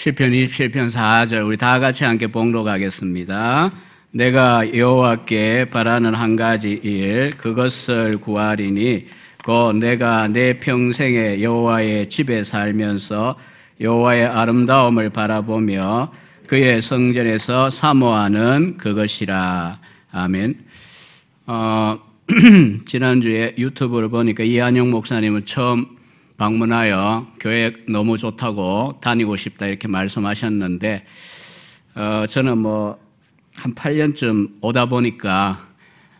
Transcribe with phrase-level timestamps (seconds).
[0.00, 3.70] 시편 27편 4절 우리 다 같이 함께 봉독하겠습니다.
[4.12, 9.08] 내가 여호와께 바라는 한 가지 일 그것을 구하리니
[9.44, 13.36] 곧 내가 내 평생에 여호와의 집에 살면서
[13.78, 16.10] 여호와의 아름다움을 바라보며
[16.46, 19.76] 그의 성전에서 사모하는 그것이라.
[20.12, 20.64] 아멘.
[21.46, 21.98] 어,
[22.86, 25.99] 지난주에 유튜브를 보니까 이한영 목사님은 처음
[26.40, 31.04] 방문하여 교회 너무 좋다고 다니고 싶다 이렇게 말씀하셨는데
[31.94, 33.10] 어, 저는 뭐
[33.62, 35.68] 한 8년쯤 오다 보니까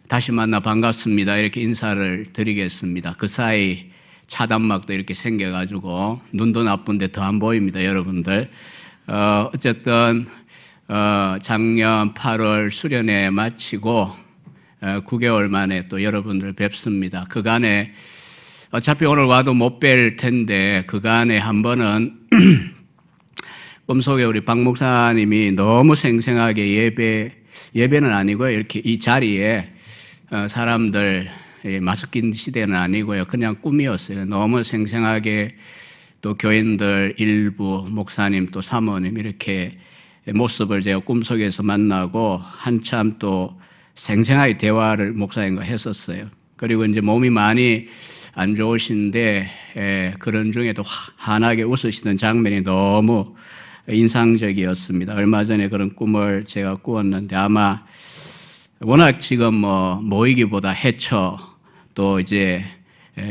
[0.09, 3.15] 다시 만나 반갑습니다 이렇게 인사를 드리겠습니다.
[3.17, 3.87] 그 사이
[4.27, 8.51] 차단막도 이렇게 생겨가지고 눈도 나쁜데 더 안 보입니다, 여러분들.
[9.07, 10.27] 어, 어쨌든
[10.89, 14.11] 어, 작년 8월 수련회 마치고
[14.83, 17.25] 어, 9개월 만에 또 여러분들 뵙습니다.
[17.30, 17.95] 그간에
[18.73, 22.15] 어차피 오늘 와도 못 뵐 텐데 그간에 한 번은
[23.87, 27.33] 꿈속에 우리 박 목사님이 너무 생생하게 예배
[27.74, 29.73] 예배는 아니고요 이렇게 이 자리에
[30.30, 31.29] 어, 사람들
[31.82, 34.24] 마스크 낀 시대는 아니고요 그냥 꿈이었어요.
[34.27, 35.57] 너무 생생하게
[36.21, 39.79] 또 교인들 일부 목사님 또 사모님 이렇게
[40.32, 43.59] 모습을 제가 꿈속에서 만나고 한참 또
[43.95, 46.29] 생생하게 대화를 목사님과 했었어요.
[46.55, 47.87] 그리고 이제 몸이 많이
[48.35, 50.83] 안 좋으신데 에, 그런 중에도
[51.17, 53.35] 환하게 웃으시던 장면이 너무
[53.89, 55.15] 인상적이었습니다.
[55.15, 57.83] 얼마 전에 그런 꿈을 제가 꾸었는데 아마
[58.81, 61.37] 워낙 지금 뭐 모이기보다 해쳐
[61.95, 62.65] 또 이제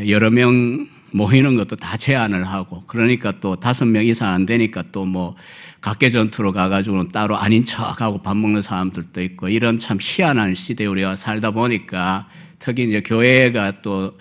[0.08, 5.05] 여러 명 모이는 것도 다 제한을 하고 그러니까 또 다섯 명 이상 안 되니까 또
[5.05, 5.36] 뭐
[5.81, 11.16] 각계 전투로 가가지고는 따로 아닌 척하고 밥 먹는 사람들도 있고 이런 참 희한한 시대에 우리가
[11.16, 12.27] 살다 보니까
[12.59, 14.17] 특히 이제 교회가 또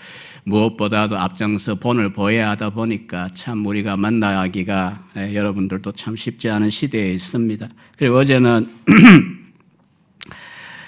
[0.48, 7.12] 무엇보다도 앞장서 본을 보여야 하다 보니까 참 우리가 만나기가 예, 여러분들도 참 쉽지 않은 시대에
[7.12, 7.68] 있습니다.
[7.96, 8.68] 그리고 어제는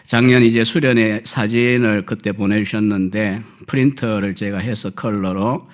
[0.05, 5.69] 작년 이제 수련회 사진을 그때 보내주셨는데 프린터를 제가 해서 컬러로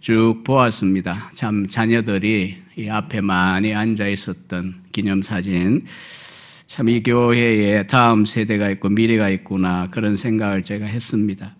[0.00, 1.30] 쭉 보았습니다.
[1.32, 5.84] 참 자녀들이 이 앞에 많이 앉아 있었던 기념사진.
[6.72, 11.54] 참 이 교회에 다음 세대가 있고 미래가 있구나 그런 생각을 제가 했습니다.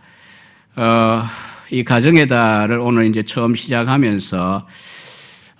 [0.74, 1.24] 어,
[1.70, 4.66] 이 가정의 달을 오늘 이제 처음 시작하면서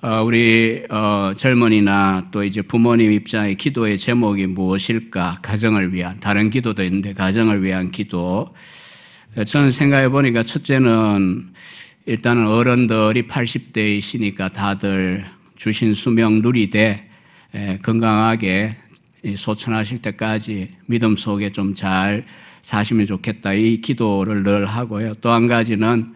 [0.02, 5.38] 어, 우리 어, 젊은이나 또 이제 부모님 입장의 기도의 제목이 무엇일까?
[5.42, 8.50] 가정을 위한 다른 기도도 있는데 가정을 위한 기도.
[9.46, 11.52] 저는 생각해 보니까 첫째는
[12.06, 15.24] 일단은 어른들이 80대이시니까 다들
[15.56, 17.08] 주신 수명 누리되
[17.82, 18.76] 건강하게
[19.36, 22.24] 소천하실 때까지 믿음 속에 좀잘
[22.62, 23.52] 사시면 좋겠다.
[23.52, 25.14] 이 기도를 늘 하고요.
[25.14, 26.14] 또 한 가지는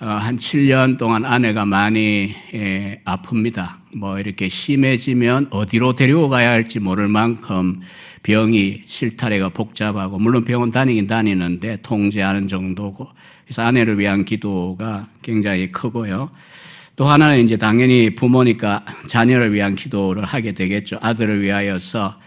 [0.00, 2.34] 어, 한 7년 동안 아내가 많이
[3.04, 3.68] 아픕니다.
[3.96, 7.80] 뭐 이렇게 심해지면 어디로 데리고 가야 할지 모를 만큼
[8.24, 13.06] 병이 실타래가 복잡하고 물론 병원 다니긴 다니는데 통제하는 정도고
[13.44, 16.30] 그래서 아내를 위한 기도가 굉장히 크고요.
[16.96, 20.98] 또 하나는 이제 당연히 부모니까 자녀를 위한 기도를 하게 되겠죠.
[21.00, 22.18] 아들을 위하여서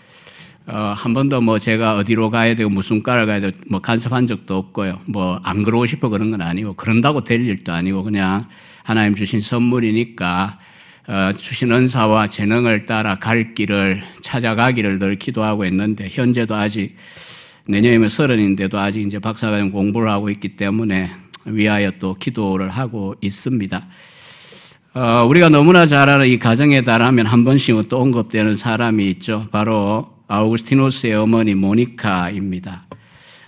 [0.67, 4.55] 어, 한 번도 뭐 제가 어디로 가야 되고 무슨 과를 가야 되고 뭐 간섭한 적도
[4.57, 4.99] 없고요.
[5.05, 8.47] 뭐 안 그러고 싶어 그런 건 아니고 그런다고 될 일도 아니고 그냥
[8.83, 10.59] 하나님 주신 선물이니까
[11.07, 16.95] 어, 주신 은사와 재능을 따라 갈 길을 찾아가기를 늘 기도하고 있는데 현재도 아직
[17.67, 21.11] 내년이면 서른인데도 아직 이제 박사과정 공부를 하고 있기 때문에
[21.45, 23.87] 위하여 또 기도를 하고 있습니다.
[24.95, 29.45] 어, 우리가 너무나 잘 아는 이 가정에 달하면 한 번씩은 또 언급되는 사람이 있죠.
[29.51, 32.86] 바로 아우구스티노스의 어머니 모니카입니다.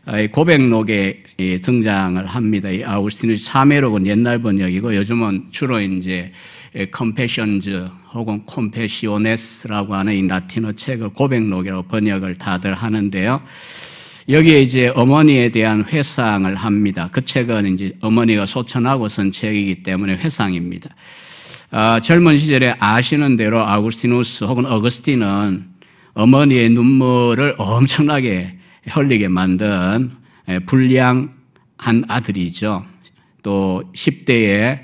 [0.06, 1.24] 아, 고백록에
[1.62, 2.70] 등장을 합니다.
[2.70, 6.32] 이 아우구스티누스 사매록은 옛날 번역이고 요즘은 주로 이제
[6.92, 13.42] 컴패션즈 혹은 콤페시오네스라고 하는 이 라틴어 책을 고백록이라고 번역을 다들 하는데요.
[14.30, 17.09] 여기에 이제 어머니에 대한 회상을 합니다.
[17.12, 20.90] 그 책은 이제 어머니가 소천하고 쓴 책이기 때문에 회상입니다.
[21.72, 25.77] 아, 젊은 시절에 아시는 대로 아우구스티누스 혹은 어거스틴은
[26.17, 30.14] 어머니의 눈물을 엄청나게 흘리게 만든
[30.66, 32.84] 불량한 아들이죠.
[33.43, 34.79] 또 10대에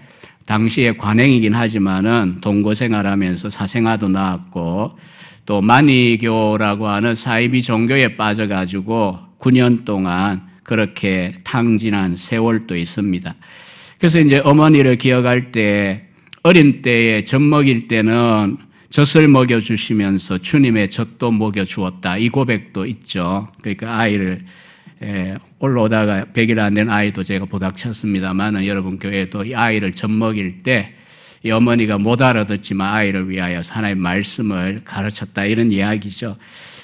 [0.45, 4.99] 당시에 관행이긴 하지만은 동거 생활하면서 사생아도 낳았고
[5.47, 13.33] 또 마니교라고 하는 사이비 종교에 빠져가지고 9년 동안 그렇게 탕진한 세월도 있습니다.
[13.97, 16.09] 그래서 이제 어머니를 기억할 때
[16.43, 18.57] 어린 때에 젖 먹일 때는
[18.93, 22.17] 젖을 먹여주시면서 주님의 젖도 먹여주었다.
[22.17, 23.47] 이 고백도 있죠.
[23.61, 24.45] 그러니까 아이를
[25.01, 30.93] 에, 올라오다가 100일 안 된 아이도 제가 보닥쳤습니다만 여러분 교회도 이 아이를 젖 먹일 때
[31.45, 36.37] 이 어머니가 못 알아듣지만 아이를 위하여 하나의 말씀을 가르쳤다 이런 이야기죠.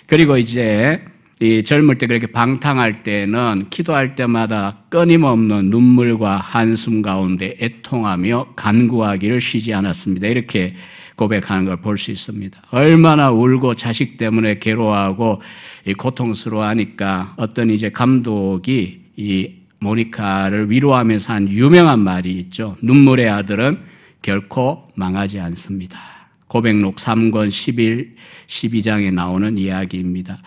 [0.06, 1.02] 그리고 이제
[1.42, 9.74] 이 젊을 때 그렇게 방탕할 때는 기도할 때마다 끊임없는 눈물과 한숨 가운데 애통하며 간구하기를 쉬지
[9.74, 10.28] 않았습니다.
[10.28, 10.76] 이렇게
[11.16, 12.62] 고백하는 걸 볼 수 있습니다.
[12.72, 15.42] 얼마나 울고 자식 때문에 괴로워하고
[15.98, 19.52] 고통스러워하니까 어떤 이제 감독이 이
[19.82, 22.76] 모니카를 위로하면서 한 유명한 말이 있죠.
[22.82, 23.80] 눈물의 아들은
[24.22, 26.00] 결코 망하지 않습니다.
[26.48, 28.16] 고백록 3권 11,
[28.48, 30.40] 12장에 나오는 이야기입니다.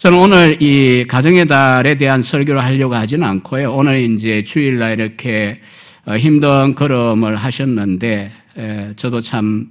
[0.00, 3.70] 저는 오늘 이 가정의 달에 대한 설교를 하려고 하지는 않고요.
[3.70, 5.60] 오늘 이제 주일날 이렇게
[6.06, 8.30] 어, 힘든 걸음을 하셨는데,
[8.96, 9.68] 저도 참,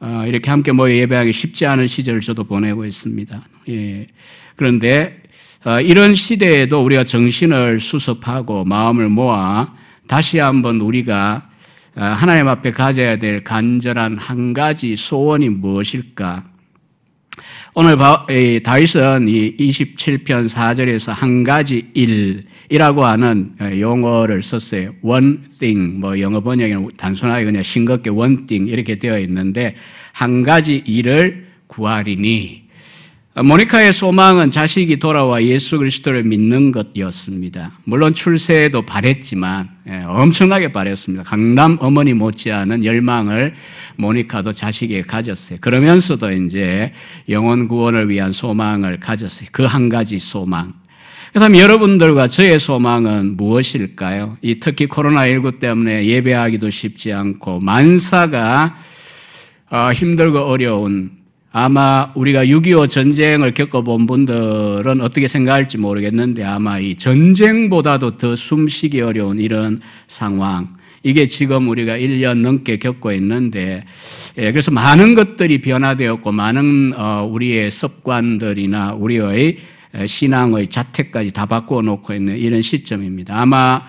[0.00, 3.40] 어, 이렇게 함께 모여 예배하기 쉽지 않은 시절을 저도 보내고 있습니다.
[3.68, 4.08] 예.
[4.56, 5.22] 그런데,
[5.64, 9.72] 어, 이런 시대에도 우리가 정신을 수습하고 마음을 모아
[10.08, 11.48] 다시 한번 우리가
[11.94, 16.55] 하나님 앞에 가져야 될 간절한 한 가지 소원이 무엇일까?
[17.74, 17.96] 오늘
[18.62, 24.92] 다윗은 이 27편 4절에서 한 가지 일이라고 하는 용어를 썼어요.
[25.02, 29.74] one thing, 뭐 영어 번역에는 단순하게 그냥 싱겁게 one thing 이렇게 되어 있는데
[30.12, 32.65] 한 가지 일을 구하리니
[33.42, 37.70] 모니카의 소망은 자식이 돌아와 예수 그리스도를 믿는 것이었습니다.
[37.84, 41.22] 물론 출세에도 바랬지만 예, 엄청나게 바랬습니다.
[41.22, 43.54] 강남 어머니 못지않은 열망을
[43.96, 45.58] 모니카도 자식에게 가졌어요.
[45.60, 46.92] 그러면서도 이제
[47.28, 49.50] 영혼 구원을 위한 소망을 가졌어요.
[49.52, 50.72] 그 한 가지 소망.
[51.32, 54.38] 그다음 여러분들과 저의 소망은 무엇일까요?
[54.40, 58.76] 이 특히 코로나19 때문에 예배하기도 쉽지 않고 만사가
[59.68, 61.15] 어, 힘들고 어려운
[61.58, 69.40] 아마 우리가 6.25 전쟁을 겪어본 분들은 어떻게 생각할지 모르겠는데 아마 이 전쟁보다도 더 숨쉬기 어려운
[69.40, 70.76] 이런 상황.
[71.02, 73.84] 이게 지금 우리가 1년 넘게 겪고 있는데,
[74.36, 79.56] 예, 그래서 많은 것들이 변화되었고, 많은 어, 우리의 습관들이나 우리의
[80.04, 83.40] 신앙의 자태까지 다 바꾸어 놓고 있는 이런 시점입니다.
[83.40, 83.80] 아마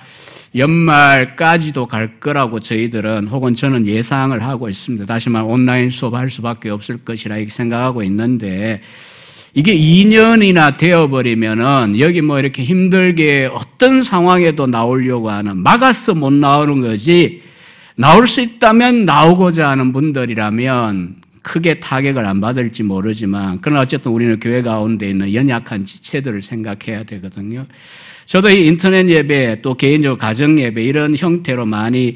[0.56, 5.06] 연말까지도 갈 거라고 저희들은 혹은 저는 예상을 하고 있습니다.
[5.06, 8.82] 다시 말 온라인 수업할 수밖에 없을 것이라 생각하고 있는데
[9.54, 17.42] 이게 2년이나 되어버리면은 여기 뭐 이렇게 힘들게 어떤 상황에도 나오려고 하는 막아서 못 나오는 거지
[17.96, 24.62] 나올 수 있다면 나오고자 하는 분들이라면 크게 타격을 안 받을지 모르지만 그러나 어쨌든 우리는 교회
[24.62, 27.66] 가운데 있는 연약한 지체들을 생각해야 되거든요.
[28.28, 32.16] 저도 이 인터넷 예배 또 개인적으로 가정 예배 이런 형태로 많이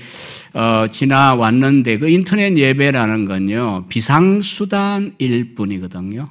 [0.54, 6.28] 어, 지나왔는데 그 인터넷 예배라는 건요 비상수단일 뿐이거든요.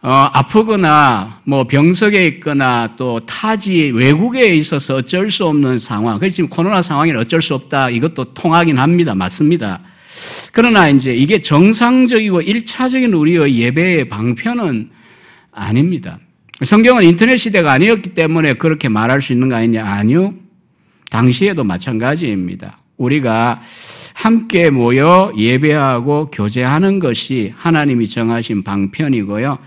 [0.00, 6.20] 어, 아프거나 뭐 병석에 있거나 또 타지 외국에 있어서 어쩔 수 없는 상황.
[6.20, 7.90] 그래서 지금 코로나 상황이 어쩔 수 없다.
[7.90, 9.12] 이것도 통하긴 합니다.
[9.12, 9.80] 맞습니다.
[10.52, 14.90] 그러나 이제 이게 정상적이고 일차적인 우리의 예배의 방편은
[15.50, 16.16] 아닙니다.
[16.64, 19.84] 성경은 인터넷 시대가 아니었기 때문에 그렇게 말할 수 있는 거 아니냐?
[19.84, 20.34] 아니요.
[21.10, 22.78] 당시에도 마찬가지입니다.
[22.96, 23.60] 우리가
[24.14, 29.58] 함께 모여 예배하고 교제하는 것이 하나님이 정하신 방편이고요.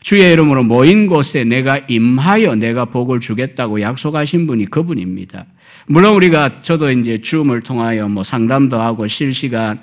[0.00, 5.46] 주의 이름으로 모인 곳에 내가 임하여 내가 복을 주겠다고 약속하신 분이 그분입니다.
[5.86, 9.80] 물론 우리가 저도 이제 줌을 통하여 뭐 상담도 하고 실시간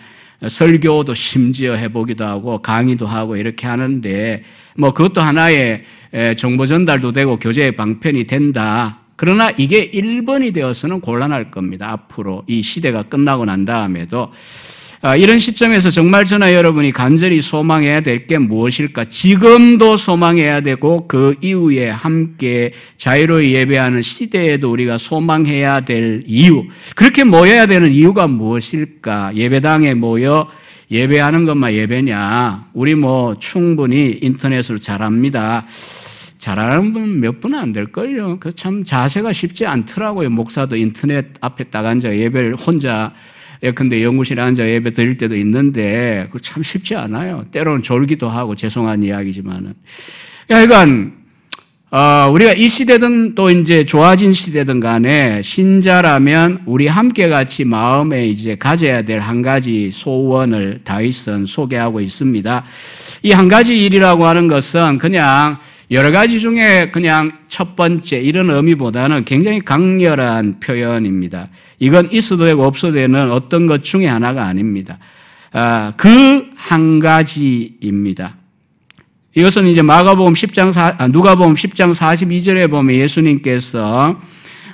[0.48, 4.44] 설교도 심지어 해보기도 하고 강의도 하고 이렇게 하는데
[4.78, 5.84] 뭐 그것도 하나의
[6.38, 9.00] 정보 전달도 되고 교제의 방편이 된다.
[9.16, 11.92] 그러나 이게 1번이 되어서는 곤란할 겁니다.
[11.92, 14.32] 앞으로 이 시대가 끝나고 난 다음에도 아,
[15.18, 19.06] 이런 시점에서 정말 저나 여러분이 간절히 소망해야 될 게 무엇일까?
[19.06, 26.66] 지금도 소망해야 되고 그 이후에 함께 자유로이 예배하는 시대에도 우리가 소망해야 될 이유.
[26.96, 29.32] 그렇게 모여야 되는 이유가 무엇일까?
[29.36, 30.48] 예배당에 모여
[30.92, 32.66] 예배하는 것만 예배냐?
[32.74, 35.66] 우리 뭐 충분히 인터넷으로 잘합니다.
[36.38, 38.38] 잘하는 분 몇 분은 안 될걸요.
[38.40, 40.30] 그 참 자세가 쉽지 않더라고요.
[40.30, 43.14] 목사도 인터넷 앞에 딱 앉아 예배를 혼자
[43.64, 47.46] 예컨대 연구실에 앉아 예배 드릴 때도 있는데 그참 쉽지 않아요.
[47.52, 49.74] 때로는 졸기도 하고 죄송한 이야기지만은.
[50.50, 51.22] 하여간
[51.92, 58.56] 어, 우리가 이 시대든 또 이제 좋아진 시대든 간에 신자라면 우리 함께 같이 마음에 이제
[58.56, 62.64] 가져야 될 한 가지 소원을 다윗은 소개하고 있습니다.
[63.24, 65.58] 이 한 가지 일이라고 하는 것은 그냥
[65.92, 71.50] 여러 가지 중에 그냥 첫 번째 이런 의미보다는 굉장히 강렬한 표현입니다.
[71.80, 74.98] 이건 있어도 되고 없어도 되는 어떤 것 중에 하나가 아닙니다.
[75.52, 78.38] 아, 그 한 가지입니다.
[79.36, 84.20] 이것은 이제 마가복음 10장 4, 아, 누가복음 10장 42절에 보면 예수님께서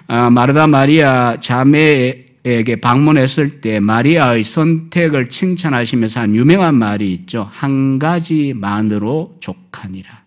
[0.07, 7.49] 아, 마르다 마리아 자매의 에게 방문했을 때 마리아의 선택을 칭찬하시면서 한 유명한 말이 있죠.
[7.51, 10.26] 한 가지만으로 족하니라.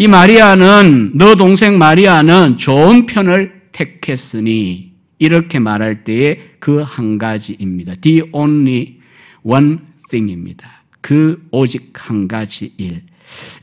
[0.00, 7.94] 이 마리아는 너 동생 마리아는 좋은 편을 택했으니 이렇게 말할 때에 그한 가지입니다.
[8.00, 8.98] The only
[9.42, 9.78] one
[10.08, 10.68] thing입니다.
[11.00, 13.02] 그 오직 한 가지 일.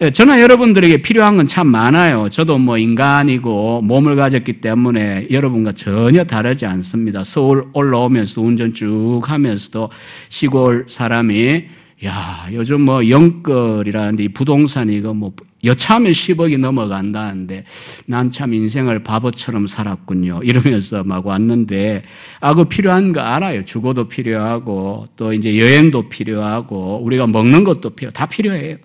[0.02, 2.28] 예, 저는 여러분들에게 필요한 건 참 많아요.
[2.28, 7.24] 저도 뭐 인간이고 몸을 가졌기 때문에 여러분과 전혀 다르지 않습니다.
[7.24, 9.90] 서울 올라오면서 운전 쭉 하면서도
[10.28, 11.64] 시골 사람이
[12.04, 15.32] 야, 요즘 뭐 영끌이라는데 이 부동산이 이거 뭐
[15.66, 17.64] 여차하면 10억이 넘어간다는데
[18.08, 20.42] 난 참 인생을 바보처럼 살았군요.
[20.44, 22.04] 이러면서 막 왔는데
[22.42, 23.64] 아, 그 필요한 거 알아요.
[23.66, 28.76] 주거도 필요하고 또 이제 여행도 필요하고 우리가 먹는 것도 필요, 다 필요해요.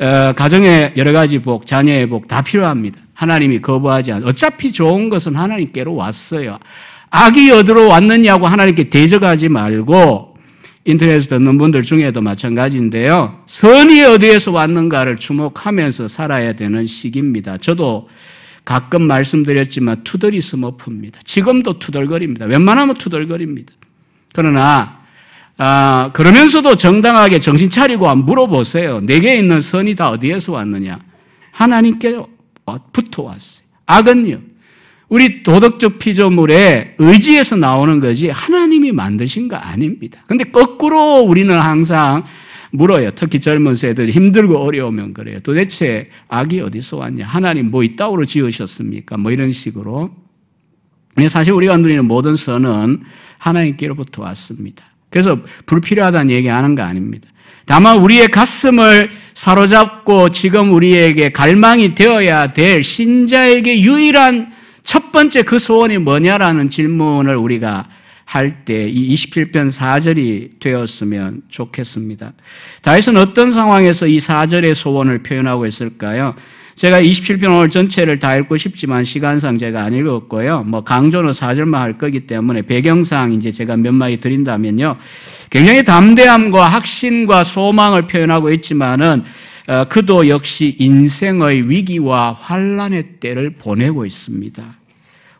[0.00, 3.00] 어, 가정의 여러 가지 복, 자녀의 복 다 필요합니다.
[3.14, 4.26] 하나님이 거부하지 않아.
[4.26, 6.58] 어차피 좋은 것은 하나님께로 왔어요.
[7.10, 10.33] 악이 어디로 왔느냐고 하나님께 대적하지 말고
[10.84, 13.42] 인터넷에서 듣는 분들 중에도 마찬가지인데요.
[13.46, 17.56] 선이 어디에서 왔는가를 주목하면서 살아야 되는 시기입니다.
[17.56, 18.08] 저도
[18.64, 21.20] 가끔 말씀드렸지만 투덜이 스머프입니다.
[21.24, 22.46] 지금도 투덜거립니다.
[22.46, 23.72] 웬만하면 투덜거립니다.
[24.34, 25.04] 그러나
[25.56, 29.00] 아, 그러면서도 정당하게 정신 차리고 물어보세요.
[29.00, 30.98] 내게 있는 선이 다 어디에서 왔느냐?
[31.52, 32.20] 하나님께
[32.92, 33.64] 부터 왔어요.
[33.86, 34.40] 악은요.
[35.14, 40.20] 우리 도덕적 피조물의 의지에서 나오는 거지 하나님이 만드신 거 아닙니다.
[40.26, 42.24] 근데 거꾸로 우리는 항상
[42.72, 43.12] 물어요.
[43.12, 45.38] 특히 젊은 세대들 힘들고 어려우면 그래요.
[45.38, 47.26] 도대체 악이 어디서 왔냐?
[47.26, 49.16] 하나님 뭐 이따구로 지으셨습니까?
[49.16, 50.10] 뭐 이런 식으로.
[51.28, 53.02] 사실 우리가 누리는 모든 선은
[53.38, 54.84] 하나님께로부터 왔습니다.
[55.10, 57.28] 그래서 불필요하다는 얘기하는 거 아닙니다.
[57.66, 64.52] 다만 우리의 가슴을 사로잡고 지금 우리에게 갈망이 되어야 될 신자에게 유일한
[64.84, 67.88] 첫 번째 그 소원이 뭐냐라는 질문을 우리가
[68.26, 72.32] 할 때 이 27편 4절이 되었으면 좋겠습니다.
[72.82, 76.34] 다윗은 어떤 상황에서 이 4절의 소원을 표현하고 있을까요?
[76.74, 80.64] 제가 27편 오늘 전체를 다 읽고 싶지만 시간상 제가 안 읽었고요.
[80.64, 84.96] 뭐 강조는 4절만 할 거기 때문에 배경상 이제 제가 몇 마디 드린다면요.
[85.50, 89.24] 굉장히 담대함과 확신과 소망을 표현하고 있지만은 어,
[89.88, 94.62] 그도 역시 인생의 위기와 환란의 때를 보내고 있습니다.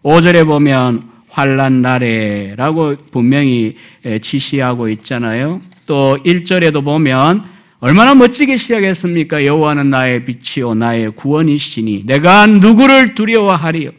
[0.03, 3.77] 5절에 보면 환란 날에라고 분명히
[4.23, 5.61] 지시하고 있잖아요.
[5.87, 7.45] 또 1절에도 보면
[7.81, 9.45] 얼마나 멋지게 시작했습니까?
[9.45, 13.91] 여호와는 나의 빛이요 나의 구원이시니 내가 누구를 두려워하리요?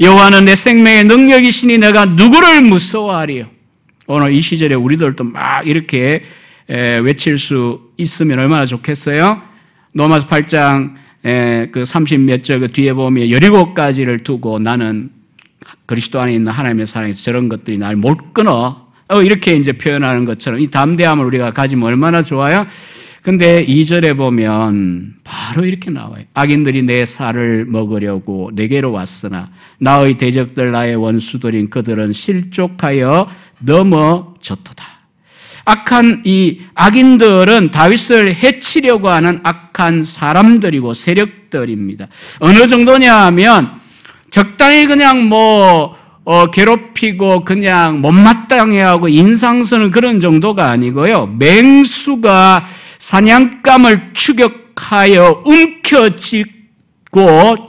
[0.00, 3.46] 여호와는 내 생명의 능력이시니 내가 누구를 무서워하리요?
[4.08, 6.22] 오늘 이 시절에 우리들도 막 이렇게
[6.68, 9.42] 외칠 수 있으면 얼마나 좋겠어요?
[9.92, 15.10] 로마서 8장 그 30몇 절그 뒤에 보면 17가지를 두고 나는
[15.86, 18.88] 그리스도 안에 있는 하나님의 사랑에서 저런 것들이 날 못 끊어.
[19.08, 22.66] 어, 이렇게 이제 표현하는 것처럼 이 담대함을 우리가 가지면 얼마나 좋아요?
[23.22, 26.24] 근데 2절에 보면 바로 이렇게 나와요.
[26.34, 33.26] 악인들이 내 살을 먹으려고 내게로 왔으나 나의 대적들 나의 원수들인 그들은 실족하여
[33.60, 34.97] 넘어졌도다.
[35.68, 42.06] 악한 이 악인들은 다윗을 해치려고 하는 악한 사람들이고 세력들입니다.
[42.38, 43.72] 어느 정도냐 하면
[44.30, 45.94] 적당히 그냥 뭐
[46.24, 51.34] 어, 괴롭히고 그냥 못마땅해 하고 인상 쓰는 그런 정도가 아니고요.
[51.38, 52.64] 맹수가
[52.98, 56.52] 사냥감을 추격하여 움켜쥐고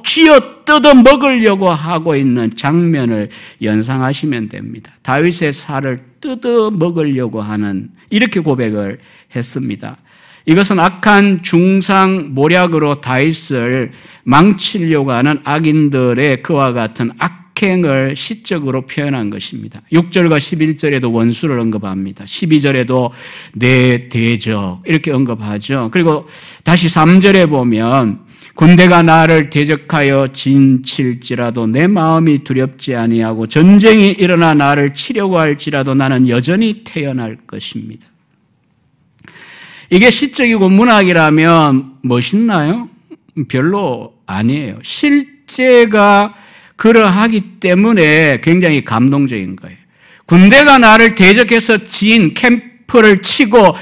[0.05, 3.29] 쥐어 뜯어 먹으려고 하고 있는 장면을
[3.63, 4.91] 연상하시면 됩니다.
[5.01, 8.99] 다윗의 살을 뜯어 먹으려고 하는 이렇게 고백을
[9.35, 9.97] 했습니다.
[10.45, 13.91] 이것은 악한 중상 모략으로 다윗을
[14.23, 19.81] 망치려고 하는 악인들의 그와 같은 악 악행을 시적으로 표현한 것입니다.
[19.91, 22.23] 6절과 11절에도 원수를 언급합니다.
[22.23, 23.11] 12절에도
[23.53, 25.89] 내 대적 이렇게 언급하죠.
[25.91, 26.25] 그리고
[26.63, 35.39] 다시 3절에 보면 군대가 나를 대적하여 진칠지라도 내 마음이 두렵지 아니하고 전쟁이 일어나 나를 치려고
[35.39, 38.05] 할지라도 나는 여전히 태어날 것입니다.
[39.89, 42.89] 이게 시적이고 문학이라면 멋있나요?
[43.47, 44.79] 별로 아니에요.
[44.83, 46.35] 실제가
[46.75, 49.77] 그러하기 때문에 굉장히 감동적인 거예요.
[50.25, 53.75] 군대가 나를 대적해서 지인 캠프를 치고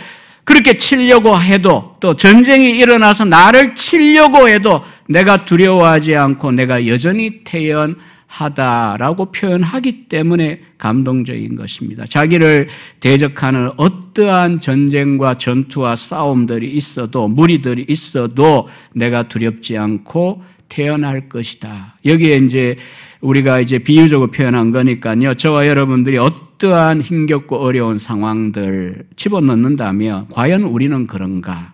[0.47, 9.33] 그렇게 치려고 해도 또 전쟁이 일어나서 나를 치려고 해도 내가 두려워하지 않고 내가 여전히 태연하다라고
[9.33, 12.05] 표현하기 때문에 감동적인 것입니다.
[12.05, 12.69] 자기를
[13.01, 21.95] 대적하는 어떠한 전쟁과 전투와 싸움들이 있어도 무리들이 있어도 내가 두렵지 않고 태어날 것이다.
[22.05, 22.77] 여기에 이제
[23.19, 25.33] 우리가 이제 비유적으로 표현한 거니까요.
[25.33, 31.73] 저와 여러분들이 어떤 어떠한 힘겹고 어려운 상황들 집어넣는다면 과연 우리는 그런가?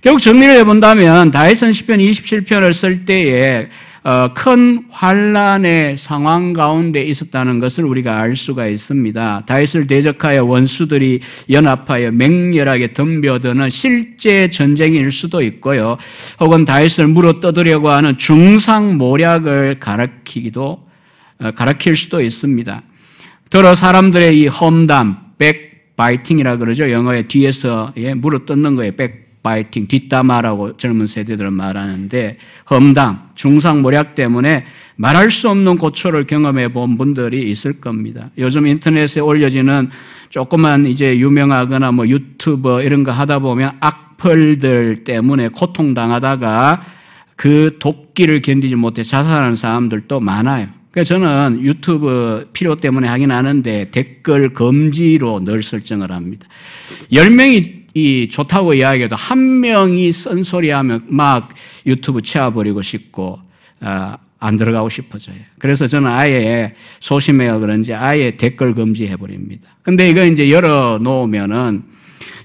[0.00, 3.68] 결국 정리를 해본다면 다윗은 시편 27편을 쓸 때에
[4.04, 9.44] 어, 큰 환란의 상황 가운데 있었다는 것을 우리가 알 수가 있습니다.
[9.46, 15.96] 다윗을 대적하여 원수들이 연합하여 맹렬하게 덤벼드는 실제 전쟁일 수도 있고요.
[16.38, 20.84] 혹은 다윗을 물어 뜯으려고 하는 중상모략을 가르키기도
[21.40, 22.82] 어, 가르칠 수도 있습니다.
[23.50, 26.90] 더러 사람들의 이 험담, backbiting이라 그러죠.
[26.90, 28.92] 영어에 뒤에서 예, 물어 뜯는 거예요.
[28.92, 32.38] backbiting, 뒷담화라고 젊은 세대들은 말하는데
[32.70, 34.64] 험담, 중상모략 때문에
[34.96, 38.30] 말할 수 없는 고초를 경험해 본 분들이 있을 겁니다.
[38.38, 39.90] 요즘 인터넷에 올려지는
[40.30, 46.82] 조그만 이제 유명하거나 뭐 유튜버 이런 거 하다 보면 악플들 때문에 고통당하다가
[47.36, 50.68] 그 독기를 견디지 못해 자살하는 사람들도 많아요.
[50.94, 56.46] 그래서 저는 유튜브 필요 때문에 하긴 하는데 댓글 금지로 늘 설정을 합니다.
[57.10, 61.48] 10명이 이 좋다고 이야기해도 한 명이 쓴소리하면 막
[61.84, 63.40] 유튜브 채워버리고 싶고
[63.80, 65.34] 어, 안 들어가고 싶어져요.
[65.58, 69.70] 그래서 저는 아예 소심해요 그런지 아예 댓글 금지해 버립니다.
[69.82, 71.82] 근데 이거 이제 열어 놓으면은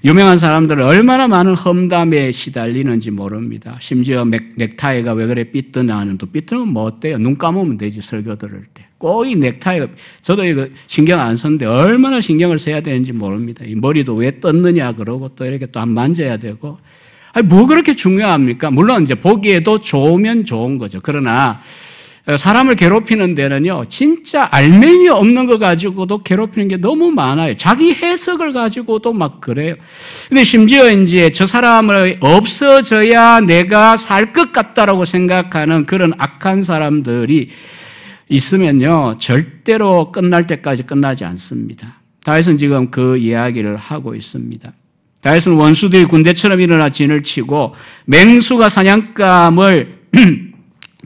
[0.02, 3.76] 유명한 사람들은 얼마나 많은 험담에 시달리는지 모릅니다.
[3.80, 7.18] 심지어 넥타이가 왜 그래 하는 또 삐뜨면 뭐 어때요?
[7.18, 8.86] 눈 감으면 되지 설교 들을 때.
[8.96, 9.88] 꼭 이 넥타이가
[10.22, 13.64] 저도 이거 신경 안 썼는데 얼마나 신경을 써야 되는지 모릅니다.
[13.66, 16.78] 이 머리도 왜 떴느냐 그러고 또 이렇게 또 안 만져야 되고.
[17.32, 18.70] 아니 뭐 그렇게 중요합니까?
[18.70, 20.98] 물론 이제 보기에도 좋으면 좋은 거죠.
[21.02, 21.62] 그러나 어,
[22.36, 27.56] 사람을 괴롭히는 데는요, 진짜 알맹이 없는 거 가지고도 괴롭히는 게 너무 많아요.
[27.56, 29.74] 자기 해석을 가지고도 막 그래요.
[30.28, 37.48] 근데 심지어 이제 저 사람을 없어져야 내가 살 것 같다라고 생각하는 그런 악한 사람들이
[38.28, 42.00] 있으면요, 절대로 끝날 때까지 끝나지 않습니다.
[42.22, 44.72] 다윗은 지금 그 이야기를 하고 있습니다.
[45.22, 47.74] 다윗은 원수들이 군대처럼 일어나 진을 치고
[48.04, 49.98] 맹수가 사냥감을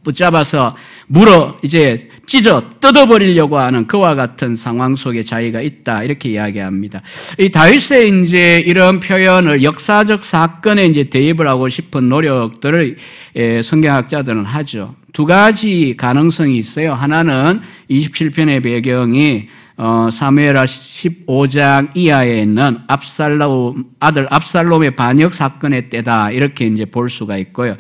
[0.05, 7.03] 붙잡아서 물어 이제 찢어 뜯어버리려고 하는 그와 같은 상황 속에 자기가 있다 이렇게 이야기합니다.
[7.39, 12.97] 이 다윗의 이제 이런 표현을 역사적 사건에 이제 대입을 하고 싶은 노력들을
[13.37, 14.95] 예, 성경학자들은 하죠.
[15.13, 16.93] 두 가지 가능성이 있어요.
[16.95, 26.67] 하나는 27편의 배경이 어, 사무엘하 15장 이하에 있는 압살롬 아들 압살롬의 반역 사건의 때다 이렇게
[26.67, 27.77] 이제 볼 수가 있고요.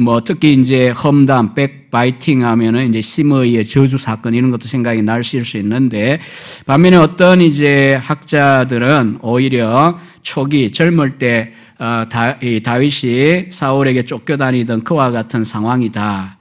[0.00, 6.20] 뭐 특히 이제 험담, 백바이팅 하면은 이제 심의의 저주 사건 이런 것도 생각이 날수 있는데
[6.66, 15.42] 반면에 어떤 이제 학자들은 오히려 초기 젊을 때 어, 다, 다윗이 사울에게 쫓겨다니던 그와 같은
[15.42, 16.36] 상황이다.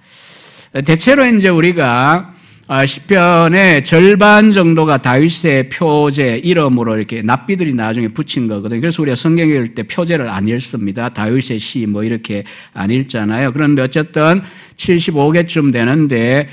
[0.86, 2.39] 대체로 이제 우리가 아,
[2.86, 8.80] 시편의 절반 정도가 다윗의 표제 이름으로 이렇게 납비들이 나중에 붙인 거거든요.
[8.80, 11.10] 그래서 우리가 성경 읽을 때 표제를 안 읽습니다.
[11.10, 13.54] 다윗의 시 뭐 이렇게 안 읽잖아요.
[13.54, 14.44] 그런데 어쨌든
[14.76, 16.48] 75개쯤 되는데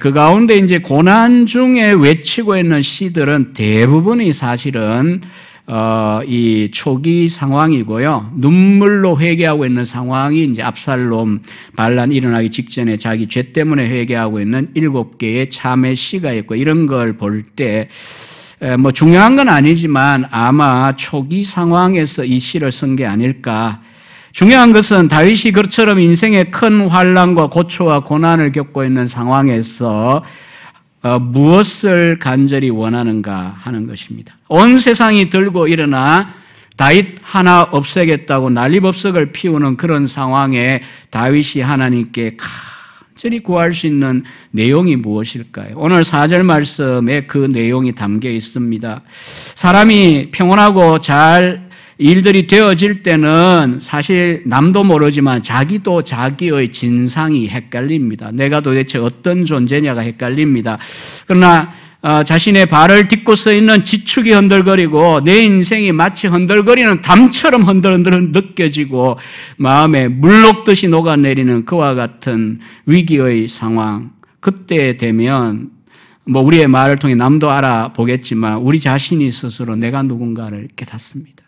[0.00, 5.22] 그 가운데 이제 고난 중에 외치고 있는 시들은 대부분이 사실은
[5.66, 8.32] 어, 이 초기 상황이고요.
[8.36, 11.42] 눈물로 회개하고 있는 상황이 이제 압살롬
[11.76, 17.16] 반란 일어나기 직전에 자기 죄 때문에 회개하고 있는 일곱 개의 참의 시가 있고 이런 걸
[17.16, 17.88] 볼 때
[18.78, 23.80] 뭐 중요한 건 아니지만 아마 초기 상황에서 이 시를 쓴 게 아닐까.
[24.30, 30.22] 중요한 것은 다윗이 그처럼 인생의 큰 환란과 고초와 고난을 겪고 있는 상황에서 어,
[31.02, 34.36] 무엇을 간절히 원하는가 하는 것입니다.
[34.48, 36.28] 온 세상이 들고 일어나
[36.76, 42.36] 다윗 하나 없애겠다고 난리법석을 피우는 그런 상황에 다윗이 하나님께
[43.12, 45.74] 간절히 구할 수 있는 내용이 무엇일까요?
[45.76, 49.02] 오늘 4절 말씀에 그 내용이 담겨 있습니다.
[49.54, 51.71] 사람이 평온하고 잘
[52.02, 58.30] 일들이 되어질 때는 사실 남도 모르지만 자기도 자기의 진상이 헷갈립니다.
[58.32, 60.78] 내가 도대체 어떤 존재냐가 헷갈립니다.
[61.26, 68.32] 그러나 어, 자신의 발을 딛고 서 있는 지축이 흔들거리고 내 인생이 마치 흔들거리는 담처럼 흔들흔들
[68.32, 69.18] 느껴지고
[69.56, 74.10] 마음에 물 녹듯이 녹아내리는 그와 같은 위기의 상황.
[74.40, 75.70] 그때 되면
[76.24, 81.41] 뭐 우리의 말을 통해 남도 알아보겠지만 우리 자신이 스스로 내가 누군가를 깨닫습니다.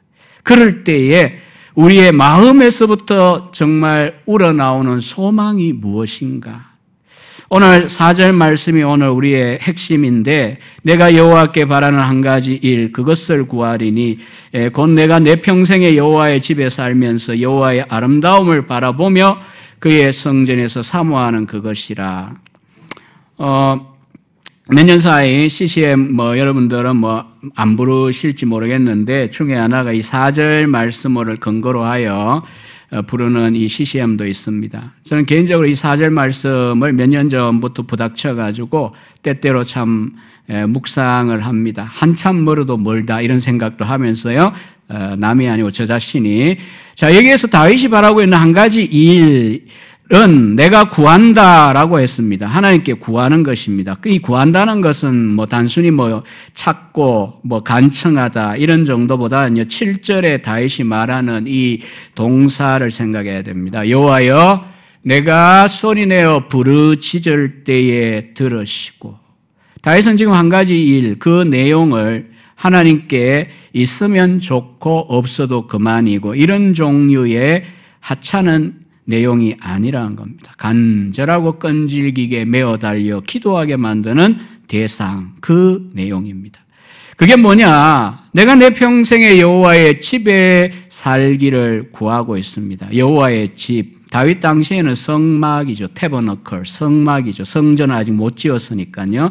[0.45, 1.39] 그럴 때에
[1.75, 6.75] 우리의 마음에서부터 정말 우러나오는 소망이 무엇인가?
[7.51, 14.19] 오늘 4절 말씀이 오늘 우리의 핵심인데 내가 여호와께 바라는 한 가지 일 그것을 구하리니
[14.73, 19.41] 곧 내가 내 평생에 여호와의 집에 살면서 여호와의 아름다움을 바라보며
[19.79, 22.35] 그의 성전에서 사모하는 그것이라.
[23.37, 23.94] 어,
[24.71, 31.37] 몇 년 사이 CCM 뭐 여러분들은 뭐 안 부르실지 모르겠는데 중에 하나가 이 사절 말씀을
[31.37, 32.43] 근거로 하여
[32.91, 34.81] 어, 부르는 이 CCM도 있습니다.
[35.05, 40.13] 저는 개인적으로 이 사절 말씀을 몇 년 전부터 부닥쳐 가지고 때때로 참
[40.69, 41.87] 묵상을 합니다.
[41.91, 44.53] 한참 멀어도 멀다 이런 생각도 하면서요.
[44.89, 46.57] 어, 남이 아니고 저 자신이
[46.95, 49.67] 자 여기에서 다윗이 바라고 있는 한 가지 일
[50.13, 52.47] 은 내가 구한다라고 했습니다.
[52.47, 53.97] 하나님께 구하는 것입니다.
[54.05, 59.63] 이 구한다는 것은 뭐 단순히 뭐 찾고 뭐 간청하다 이런 정도보다는요.
[59.63, 61.81] 7절에 다윗이 말하는 이
[62.15, 63.89] 동사를 생각해야 됩니다.
[63.89, 64.67] 여호와여
[65.01, 69.17] 내가 소리 내어 부르짖을 때에 들으시고
[69.81, 77.65] 다윗은 지금 한 가지 일, 그 내용을 하나님께 있으면 좋고 없어도 그만이고 이런 종류의
[78.01, 80.53] 하찮은 내용이 아니라는 겁니다.
[80.57, 86.61] 간절하고 끈질기게 메어 달려 기도하게 만드는 대상, 그 내용입니다.
[87.17, 88.25] 그게 뭐냐?
[88.33, 92.97] 내가 내 평생에 여호와의 집에 살기를 구하고 있습니다.
[92.97, 94.04] 여호와의 집.
[94.15, 95.89] 다윗 당시에는 성막이죠.
[95.89, 97.43] 테버너컬, 성막이죠.
[97.43, 99.31] 성전을 아직 못 지었으니까요.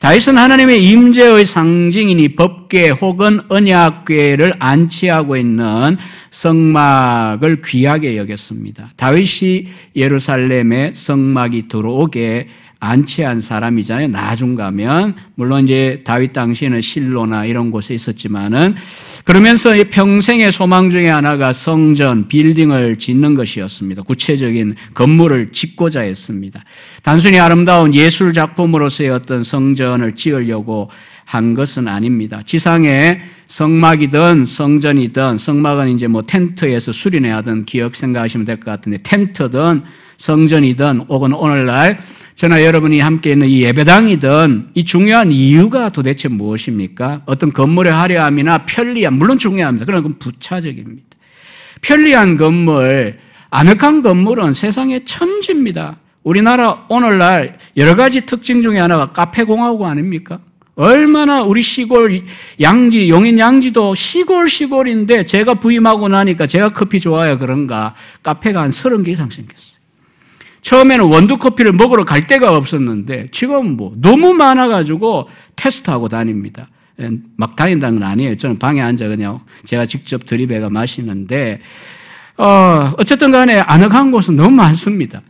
[0.00, 5.96] 다윗은 하나님의 임재의 상징이니 법궤 혹은 언약궤를 안치하고 있는
[6.32, 8.88] 성막을 귀하게 여겼습니다.
[8.96, 14.08] 다윗이 예루살렘에 성막이 들어오게 안치한 사람이잖아요.
[14.08, 18.74] 나중 가면 물론 이제 다윗 당시에는 실로나 이런 곳에 있었지만은
[19.24, 24.02] 그러면서 평생의 소망 중에 하나가 성전 빌딩을 짓는 것이었습니다.
[24.02, 26.62] 구체적인 건물을 짓고자 했습니다.
[27.02, 30.90] 단순히 아름다운 예술 작품으로서의 어떤 성전을 지으려고
[31.24, 32.40] 한 것은 아닙니다.
[32.44, 39.82] 지상에 성막이든 성전이든 성막은 이제 뭐 텐트에서 수리내 하던 기억 생각하시면 될 것 같은데 텐트든
[40.16, 41.98] 성전이든 혹은 오늘날
[42.34, 47.22] 저나 여러분이 함께 있는 이 예배당이든 이 중요한 이유가 도대체 무엇입니까?
[47.24, 49.86] 어떤 건물의 화려함이나 편리함, 물론 중요합니다.
[49.86, 51.06] 그러나 그건 부차적입니다.
[51.80, 53.18] 편리한 건물,
[53.50, 55.96] 아늑한 건물은 세상의 천지입니다.
[56.22, 60.40] 우리나라 오늘날 여러 가지 특징 중에 하나가 카페 공화국 아닙니까?
[60.74, 62.22] 얼마나 우리 시골
[62.60, 69.02] 양지, 용인 양지도 시골 시골인데 제가 부임하고 나니까 제가 커피 좋아요 그런가 카페가 한 서른
[69.02, 69.75] 개 이상 생겼어요.
[70.66, 76.66] 처음에는 원두 커피를 먹으러 갈 데가 없었는데 지금 뭐 너무 많아가지고 테스트하고 다닙니다.
[77.00, 78.34] 예, 막 다닌다는 건 아니에요.
[78.34, 81.60] 저는 방에 앉아 그냥 제가 직접 드립해가 마시는데
[82.36, 85.22] 어, 어쨌든 간에 아늑한 곳은 너무 많습니다.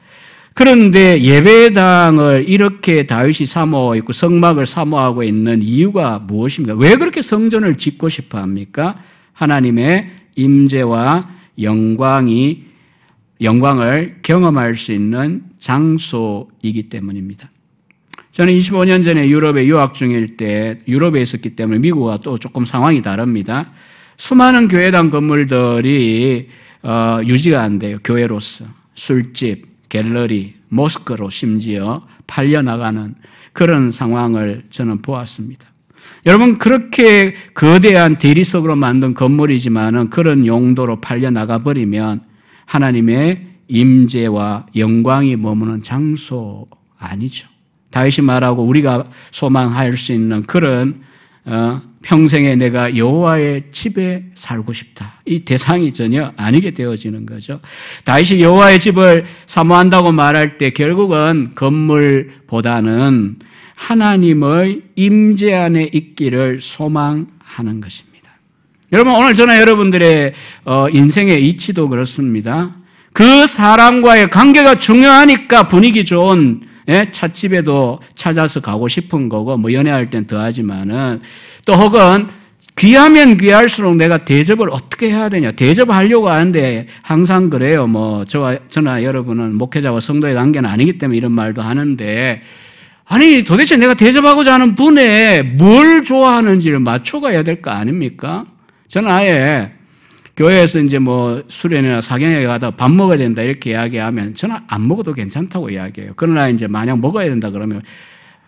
[0.55, 6.79] 그런데 예배당을 이렇게 다윗이 사모하고 있고 성막을 사모하고 있는 이유가 무엇입니까?
[6.79, 8.97] 왜 그렇게 성전을 짓고 싶어 합니까?
[9.35, 11.29] 하나님의 임재와
[11.61, 12.76] 영광이
[13.41, 17.51] 영광을 경험할 수 있는 장소이기 때문입니다.
[18.33, 23.71] 저는 25년 전에 유럽에 유학 중일 때 유럽에 있었기 때문에 미국과 또 조금 상황이 다릅니다.
[24.17, 26.49] 수많은 교회당 건물들이
[26.83, 27.99] 어, 유지가 안 돼요.
[28.05, 33.15] 교회로서 술집, 갤러리, 모스크로 심지어 팔려나가는
[33.53, 35.67] 그런 상황을 저는 보았습니다.
[36.27, 42.21] 여러분 그렇게 거대한 대리석으로 만든 건물이지만은 그런 용도로 팔려 나가 버리면
[42.67, 46.67] 하나님의 임재와 영광이 머무는 장소
[46.99, 47.49] 아니죠.
[47.91, 51.03] 다윗이 말하고 우리가 소망할 수 있는 그런
[51.47, 55.21] 어, 평생에 내가 여호와의 집에 살고 싶다.
[55.25, 57.61] 이 대상이 전혀 아니게 되어지는 거죠.
[58.05, 63.39] 다윗이 여호와의 집을 사모한다고 말할 때 결국은 건물보다는
[63.77, 68.06] 하나님의 임재 안에 있기를 소망하는 것입니다.
[68.93, 70.33] 여러분 오늘 저는 여러분들의
[70.65, 72.71] 어, 인생의 이치도 그렇습니다.
[73.13, 80.27] 그 사람과의 관계가 중요하니까 분위기 좋은 예, 찻집에도 찾아서 가고 싶은 거고 뭐 연애할 땐
[80.27, 81.21] 더하지만은
[81.65, 82.29] 또 혹은
[82.77, 89.57] 귀하면 귀할수록 내가 대접을 어떻게 해야 되냐 대접하려고 하는데 항상 그래요 뭐 저와 저나 여러분은
[89.57, 92.43] 목회자와 성도의 관계는 아니기 때문에 이런 말도 하는데
[93.07, 98.45] 아니 도대체 내가 대접하고자 하는 분에 뭘 좋아하는지를 맞춰가야 될 거 아닙니까?
[98.89, 99.73] 저는 아예
[100.37, 105.71] 교회에서 이제 뭐 수련회나 사경에 가다 밥 먹어야 된다 이렇게 이야기하면 저는 안 먹어도 괜찮다고
[105.71, 106.13] 이야기해요.
[106.17, 107.83] 그러나 이제 만약 먹어야 된다 그러면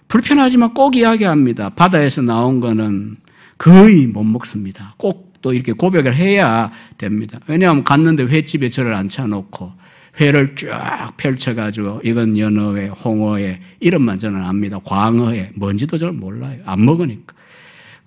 [0.09, 1.71] 불편하지만 꼭 이야기합니다.
[1.71, 3.17] 바다에서 나온 거는
[3.57, 4.95] 거의 못 먹습니다.
[4.99, 7.39] 꼭 또 이렇게 고백을 해야 됩니다.
[7.49, 9.73] 왜냐하면 갔는데 횟집에 저를 앉혀놓고
[10.21, 14.79] 회를 쫙 펼쳐가지고 이건 연어회, 홍어회 이름만 저는 압니다.
[14.83, 16.61] 광어회 뭔지도 저는 몰라요.
[16.65, 17.35] 안 먹으니까.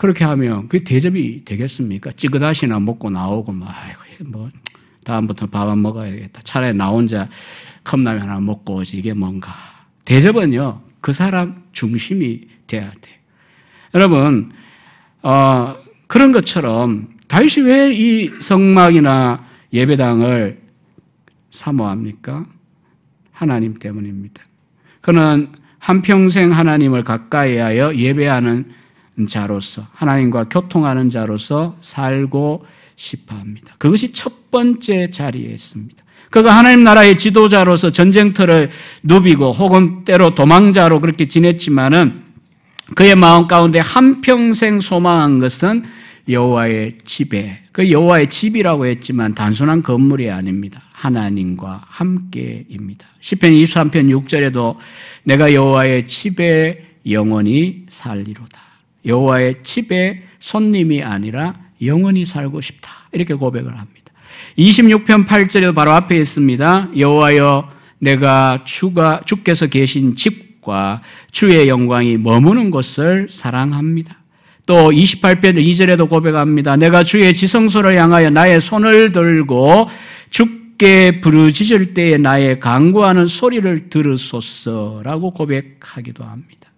[0.01, 2.09] 그렇게 하면 그게 대접이 되겠습니까?
[2.13, 4.49] 찌그다시나 먹고 나오고 막 아이고 뭐
[5.03, 6.41] 다음부터 밥 안 먹어야겠다.
[6.41, 7.29] 차라리 나 혼자
[7.83, 9.53] 컵라면 하나 먹고 오지 이게 뭔가.
[10.05, 13.19] 대접은요 그 사람 중심이 돼야 돼.
[13.93, 14.51] 여러분,
[15.21, 15.75] 어,
[16.07, 20.61] 그런 것처럼 다윗이 왜 이 성막이나 예배당을
[21.51, 22.47] 사모합니까?
[23.31, 24.41] 하나님 때문입니다.
[25.01, 28.80] 그는 한평생 하나님을 가까이 하여 예배하는
[29.27, 33.75] 자로서 하나님과 교통하는 자로서 살고 싶어 합니다.
[33.77, 36.03] 그것이 첫 번째 자리에 있습니다.
[36.29, 38.69] 그가 하나님 나라의 지도자로서 전쟁터를
[39.03, 42.23] 누비고 혹은 때로 도망자로 그렇게 지냈지만은
[42.95, 45.83] 그의 마음 가운데 한평생 소망한 것은
[46.29, 50.81] 여호와의 집에 그 여호와의 집이라고 했지만 단순한 건물이 아닙니다.
[50.91, 53.07] 하나님과 함께입니다.
[53.19, 54.75] 시편 23편 6절에도
[55.23, 58.70] 내가 여호와의 집에 영원히 살리로다.
[59.05, 62.91] 여호와의 집에 손님이 아니라 영원히 살고 싶다.
[63.11, 64.11] 이렇게 고백을 합니다.
[64.57, 66.89] 26편 8절에도 바로 앞에 있습니다.
[66.97, 74.17] 여호와여 내가 주가 주께서 계신 집과 주의 영광이 머무는 곳을 사랑합니다.
[74.65, 76.75] 또 28편 2절에도 고백합니다.
[76.75, 79.89] 내가 주의 지성소를 향하여 나의 손을 들고
[80.29, 86.70] 주께 부르짖을 때에 나의 강구하는 소리를 들으소서라고 고백하기도 합니다.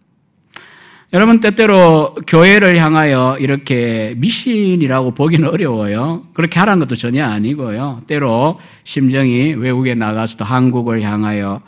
[1.14, 6.24] 여러분 때때로 교회를 향하여 이렇게 미신이라고 보기는 어려워요.
[6.34, 8.02] 그렇게 하라는 것도 전혀 아니고요.
[8.08, 11.62] 때로 심정이 외국에 나가서도 한국을 향하여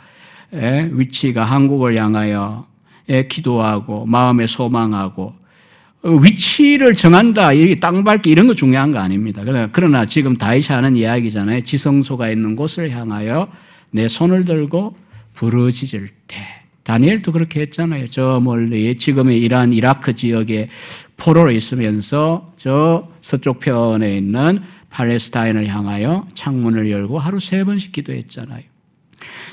[0.90, 2.64] 위치가 한국을 향하여
[3.28, 5.32] 기도하고 마음에 소망하고
[6.02, 9.42] 위치를 정한다, 땅 밟기 이런 거 중요한 거 아닙니다.
[9.70, 11.60] 그러나 지금 다이시 하는 이야기잖아요.
[11.60, 13.46] 지성소가 있는 곳을 향하여
[13.92, 14.96] 내 손을 들고
[15.34, 16.36] 부르짖을 때
[16.86, 18.06] 다니엘도 그렇게 했잖아요.
[18.06, 20.68] 저 멀리 지금의 이란 이라크 지역에
[21.16, 28.62] 포로로 있으면서 저 서쪽 편에 있는 팔레스타인을 향하여 창문을 열고 하루 세 번씩 기도했잖아요.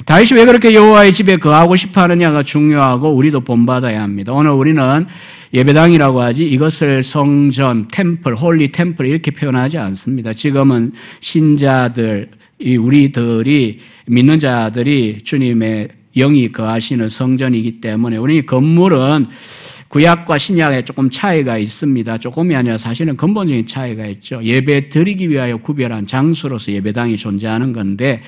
[0.05, 4.31] 다윗이 왜 그렇게 여호와의 집에 거하고 싶어 하느냐가 중요하고 우리도 본받아야 합니다.
[4.31, 5.07] 오늘 우리는
[5.55, 10.33] 예배당이라고 하지 이것을 성전, temple, holy temple 이렇게 표현하지 않습니다.
[10.33, 19.27] 지금은 신자들, 우리들이 믿는 자들이 주님의 영이 거하시는 성전이기 때문에 우리 건물은
[19.93, 22.17] 구약과 신약에 조금 차이가 있습니다.
[22.17, 24.41] 조금이 아니라 사실은 근본적인 차이가 있죠.
[24.43, 28.23] 예배 드리기 위하여 구별한 장소로서 예배당이 존재하는 건데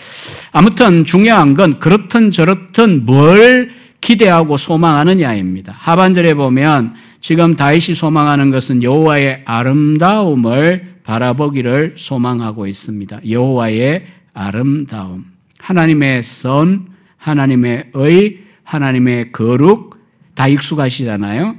[0.51, 5.73] 아무튼 중요한 건 그렇든 저렇든 뭘 기대하고 소망하느냐입니다.
[5.75, 13.21] 하반절에 보면 지금 다윗이 소망하는 것은 여호와의 아름다움을 바라보기를 소망하고 있습니다.
[13.27, 15.23] 여호와의 아름다움.
[15.57, 16.94] 하나님의 선,
[17.25, 19.97] 하나님의 의, 하나님의 거룩
[20.35, 21.55] 다 익숙하시잖아요.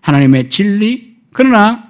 [0.00, 1.16] 하나님의 진리.
[1.34, 1.84] 그러나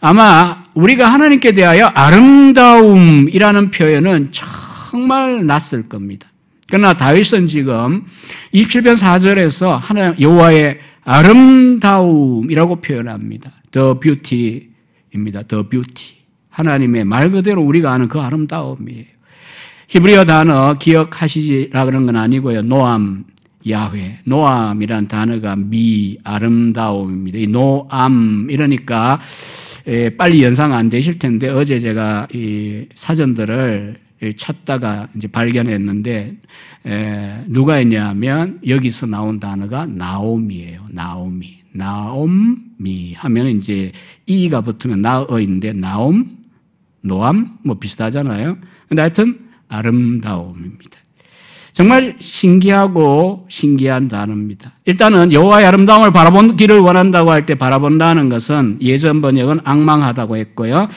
[0.00, 6.28] 아마 우리가 하나님께 대하여 아름다움이라는 표현은 정말 낯설 겁니다.
[6.68, 8.04] 그러나 다윗은 지금
[8.52, 13.52] 27편 4절에서 하나 여호와의 아름다움이라고 표현합니다.
[13.70, 15.42] The beauty입니다.
[15.42, 16.16] The beauty.
[16.50, 19.15] 하나님의 말 그대로 우리가 아는 그 아름다움이에요.
[19.88, 22.62] 히브리어 단어 기억하시지라 그런 건 아니고요.
[22.62, 23.24] 노암,
[23.68, 24.18] 야훼.
[24.24, 27.38] 노암이란 단어가 미, 아름다움입니다.
[27.38, 29.20] 이 노암, 이러니까
[30.18, 33.96] 빨리 연상 안 되실 텐데 어제 제가 이 사전들을
[34.36, 36.36] 찾다가 이제 발견했는데
[37.46, 40.80] 누가 있냐면 여기서 나온 단어가 나옴이에요.
[40.90, 41.58] 나옴이.
[41.74, 43.92] 나옴미 하면 이제
[44.26, 46.38] 이가 붙으면 나어인데 나옴,
[47.02, 48.58] 노암 뭐 비슷하잖아요.
[48.88, 50.96] 근데 하여튼 아름다움입니다.
[51.72, 54.72] 정말 신기하고 신기한 단어입니다.
[54.86, 60.88] 일단은 여호와의 아름다움을 바라본기를 원한다고 할 때 바라본다는 것은 예전 번역은 악망하다고 했고요.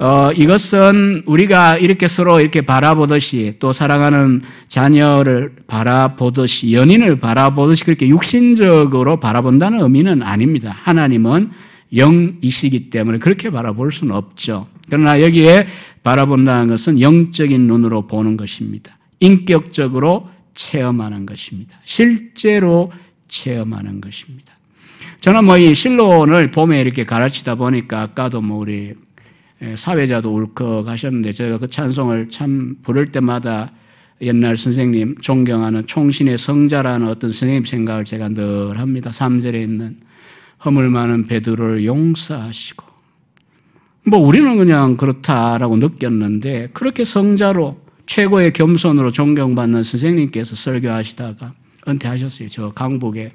[0.00, 9.18] 어, 이것은 우리가 이렇게 서로 이렇게 바라보듯이 또 사랑하는 자녀를 바라보듯이 연인을 바라보듯이 그렇게 육신적으로
[9.18, 10.72] 바라본다는 의미는 아닙니다.
[10.82, 11.50] 하나님은
[11.94, 14.66] 영이시기 때문에 그렇게 바라볼 수는 없죠.
[14.88, 15.66] 그러나 여기에
[16.02, 18.98] 바라본다는 것은 영적인 눈으로 보는 것입니다.
[19.20, 21.78] 인격적으로 체험하는 것입니다.
[21.84, 22.90] 실제로
[23.28, 24.54] 체험하는 것입니다.
[25.20, 28.94] 저는 뭐 이 실론을 봄에 이렇게 가르치다 보니까 아까도 뭐 우리
[29.74, 33.72] 사회자도 울컥하셨는데 제가 그 찬송을 참 부를 때마다
[34.20, 39.10] 옛날 선생님 존경하는 총신의 성자라는 어떤 선생님 생각을 제가 늘 합니다.
[39.10, 39.98] 3절에 있는
[40.64, 42.87] 허물 많은 베드로를 용서하시고
[44.08, 47.72] 뭐 우리는 그냥 그렇다라고 느꼈는데 그렇게 성자로
[48.06, 51.52] 최고의 겸손으로 존경받는 선생님께서 설교하시다가
[51.86, 52.48] 은퇴하셨어요.
[52.48, 53.32] 저 강북에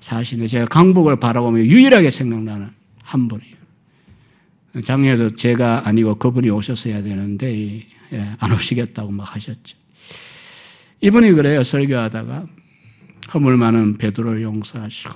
[0.00, 2.70] 사시는데 제가 강북을 바라보며 유일하게 생각나는
[3.02, 3.54] 한 분이에요.
[4.82, 9.76] 작년에도 제가 아니고 그분이 오셨어야 되는데 예, 안 오시겠다고 막 하셨죠.
[11.00, 11.62] 이분이 그래요.
[11.62, 12.46] 설교하다가
[13.32, 15.14] 허물 많은 베드로를 용서하시고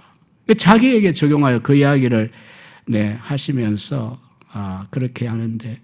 [0.56, 2.30] 자기에게 적용하여 그 이야기를
[2.87, 4.18] 네, 하시면서
[4.52, 5.80] 아, 그렇게 하는데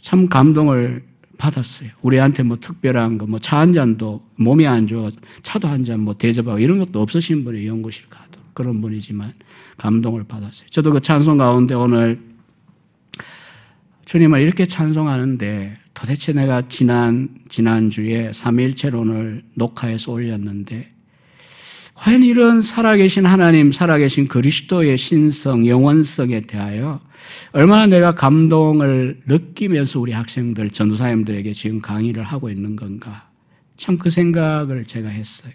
[0.00, 1.04] 참 감동을
[1.38, 1.90] 받았어요.
[2.02, 5.10] 우리한테 뭐 특별한 거, 뭐 차 한 잔도 몸이 안 좋아
[5.42, 9.32] 차도 한 잔 뭐 대접하고 이런 것도 없으신 분이 연구실 가도 그런 분이지만
[9.76, 10.68] 감동을 받았어요.
[10.70, 12.20] 저도 그 찬송 가운데 오늘
[14.06, 20.92] 주님을 이렇게 찬송하는데 도대체 내가 지난 지난주에 삼일체론을 녹화해서 올렸는데
[21.96, 27.00] 과연 이런 살아계신 하나님, 살아계신 그리스도의 신성, 영원성에 대하여
[27.52, 33.28] 얼마나 내가 감동을 느끼면서 우리 학생들, 전도사님들에게 지금 강의를 하고 있는 건가.
[33.76, 35.52] 참 그 생각을 제가 했어요.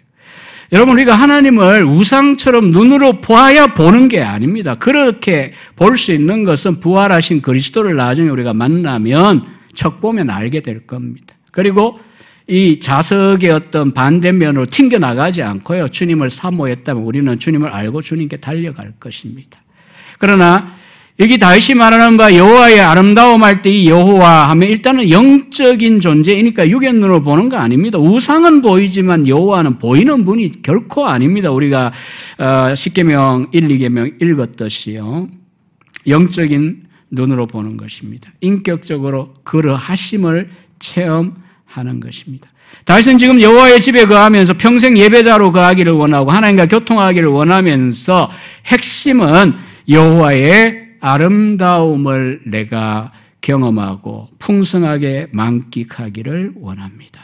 [0.72, 4.76] 여러분, 우리가 하나님을 우상처럼 눈으로 보아야 보는 게 아닙니다.
[4.78, 11.34] 그렇게 볼 수 있는 것은 부활하신 그리스도를 나중에 우리가 만나면 척 보면 알게 될 겁니다.
[11.50, 11.98] 그리고
[12.48, 15.88] 이 자석의 어떤 반대면으로 튕겨나가지 않고요.
[15.88, 19.58] 주님을 사모했다면 우리는 주님을 알고 주님께 달려갈 것입니다.
[20.18, 20.74] 그러나
[21.20, 26.94] 여기 다윗이 말하는 바 여호와의 아름다움 할 때 이 여호와 하면 일단은 영적인 존재이니까 육의
[26.94, 27.98] 눈으로 보는 거 아닙니다.
[27.98, 31.50] 우상은 보이지만 여호와는 보이는 분이 결코 아닙니다.
[31.50, 31.92] 우리가
[32.38, 35.28] 어, 십계명 1, 2계명 읽었듯이요.
[36.08, 38.32] 영적인 눈으로 보는 것입니다.
[38.40, 41.34] 인격적으로 그러하심을 체험
[41.72, 42.48] 하는 것입니다.
[42.84, 48.30] 다윗은 지금 여호와의 집에 거하면서 평생 예배자로 거하기를 원하고 하나님과 교통하기를 원하면서
[48.66, 49.54] 핵심은
[49.88, 57.20] 여호와의 아름다움을 내가 경험하고 풍성하게 만끽하기를 원합니다.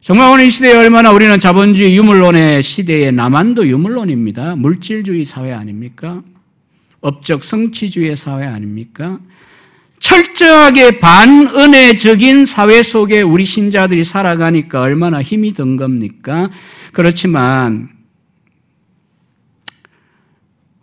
[0.00, 4.56] 정말 오늘 이 시대에 얼마나 우리는 자본주의 유물론의 시대에 남한도 유물론입니다.
[4.56, 6.22] 물질주의 사회 아닙니까?
[7.00, 9.18] 업적 성취주의 사회 아닙니까?
[9.98, 16.50] 철저하게 반은혜적인 사회 속에 우리 신자들이 살아가니까 얼마나 힘이 든 겁니까?
[16.92, 17.88] 그렇지만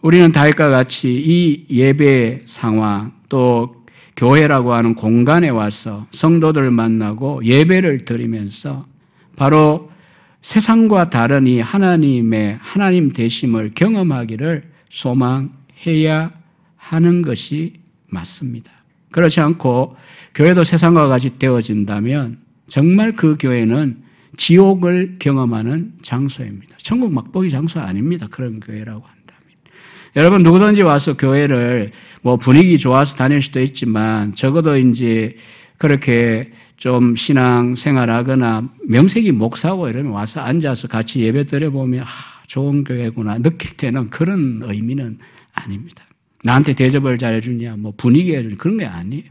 [0.02, 8.86] 우리는 다윗과 같이 이 예배 상황 또 교회라고 하는 공간에 와서 성도들 만나고 예배를 드리면서
[9.36, 9.92] 바로
[10.42, 16.32] 세상과 다른 이 하나님의 하나님 되심을 경험하기를 소망해야
[16.76, 17.74] 하는 것이
[18.08, 18.81] 맞습니다.
[19.12, 19.96] 그렇지 않고
[20.34, 24.04] 교회도 세상과 같이 되어진다면 정말 그 교회는
[24.38, 26.78] 지옥을 경험하는 장소입니다.
[26.78, 28.28] 천국 막보기 장소 아닙니다.
[28.32, 29.42] 그런 교회라고 한다면.
[30.16, 35.36] 여러분 누구든지 와서 교회를 뭐 분위기 좋아서 다닐 수도 있지만 적어도 이제
[35.78, 42.08] 그렇게 좀 신앙 생활하거나 명색이 목사고 이러면 와서 앉아서 같이 예배 드려보면 아,
[42.48, 45.20] 좋은 교회구나 느낄 때는 그런 의미는
[45.54, 46.04] 아닙니다.
[46.44, 49.24] 나한테 대접을 잘해주냐, 뭐 분위기 해주냐, 그런 게 아니에요.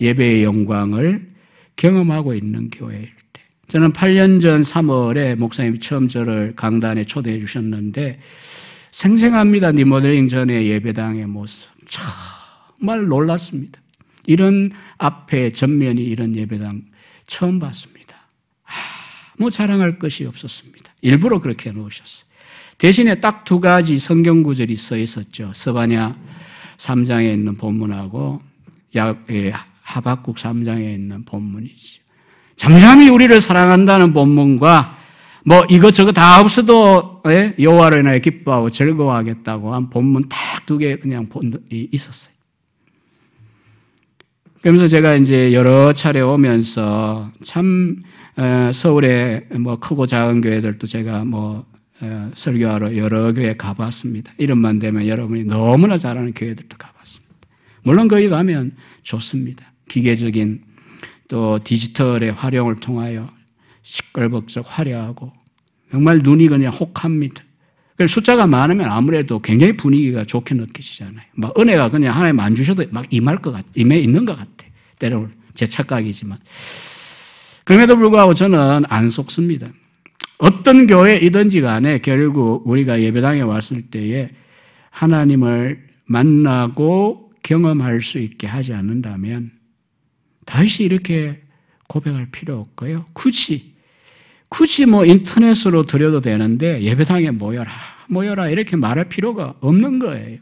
[0.00, 1.30] 예배의 영광을
[1.76, 3.42] 경험하고 있는 교회일 때.
[3.68, 8.18] 저는 8년 전 3월에 목사님이 처음 저를 강단에 초대해 주셨는데
[8.90, 9.70] 생생합니다.
[9.70, 11.70] 리모델링 전에 예배당의 모습.
[12.78, 13.80] 정말 놀랐습니다.
[14.26, 16.82] 이런 앞에 전면이 이런 예배당
[17.26, 18.16] 처음 봤습니다.
[19.38, 20.92] 뭐 자랑할 것이 없었습니다.
[21.00, 22.28] 일부러 그렇게 놓으셨어요.
[22.76, 25.52] 대신에 딱 두 가지 성경 구절이 써 있었죠.
[25.54, 26.16] 서바냐
[26.80, 28.40] 3장에 있는 본문하고
[28.96, 32.02] 예, 하박국 3장에 있는 본문이죠.
[32.56, 34.96] 잠잠히 우리를 사랑한다는 본문과
[35.44, 41.28] 뭐 이것저것 다 없어도 예, 여호와를 인하여 기뻐하고 즐거워하겠다고 한 본문 딱 두 개 그냥
[41.70, 42.32] 있었어요.
[44.62, 47.96] 그러면서 제가 이제 여러 차례 오면서 참
[48.36, 51.69] 어, 서울에 뭐 크고 작은 교회들도 제가 뭐 어,
[52.34, 54.32] 설교하러 여러 교회 가봤습니다.
[54.38, 57.30] 이름만 되면 여러분이 너무나 잘하는 교회들도 가봤습니다.
[57.82, 59.72] 물론 거기 가면 좋습니다.
[59.88, 60.62] 기계적인
[61.28, 63.30] 또 디지털의 활용을 통하여
[63.82, 65.32] 시끌벅적 화려하고
[65.90, 67.42] 정말 눈이 그냥 혹합니다.
[68.06, 71.26] 숫자가 많으면 아무래도 굉장히 분위기가 좋게 느껴지잖아요.
[71.34, 74.66] 막 은혜가 그냥 하나님 안 주셔도 막 임할 것 같, 임해 있는 것 같아.
[74.98, 76.38] 때로는 제 착각이지만.
[77.64, 79.68] 그럼에도 불구하고 저는 안 속습니다.
[80.40, 84.30] 어떤 교회이든지 간에 결국 우리가 예배당에 왔을 때에
[84.90, 89.50] 하나님을 만나고 경험할 수 있게 하지 않는다면
[90.46, 91.40] 다시 이렇게
[91.88, 93.06] 고백할 필요 없고요.
[93.12, 93.74] 굳이
[94.48, 97.70] 굳이 뭐 인터넷으로 드려도 되는데 예배당에 모여라
[98.08, 100.38] 모여라 이렇게 말할 필요가 없는 거예요.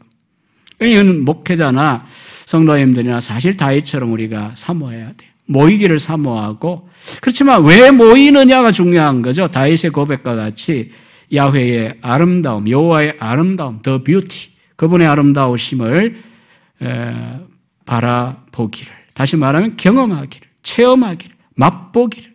[0.81, 2.05] 이건 목회자나
[2.45, 5.28] 성도님들이나 사실 다이처럼 우리가 사모해야 돼요.
[5.49, 6.87] 모이기를 사모하고
[7.21, 9.47] 그렇지만 왜 모이느냐가 중요한 거죠.
[9.47, 10.91] 다윗의 고백과 같이
[11.33, 16.15] 야훼의 아름다움, 여호와의 아름다움, 더 뷰티, 그분의 아름다우심을
[17.85, 22.29] 바라보기를 다시 말하면 경험하기를, 체험하기를, 맛보기를.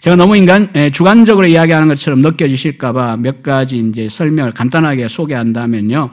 [0.00, 6.10] 제가 너무 인간 예, 주관적으로 이야기하는 것처럼 느껴지실까봐 몇 가지 이제 설명을 간단하게 소개한다면요.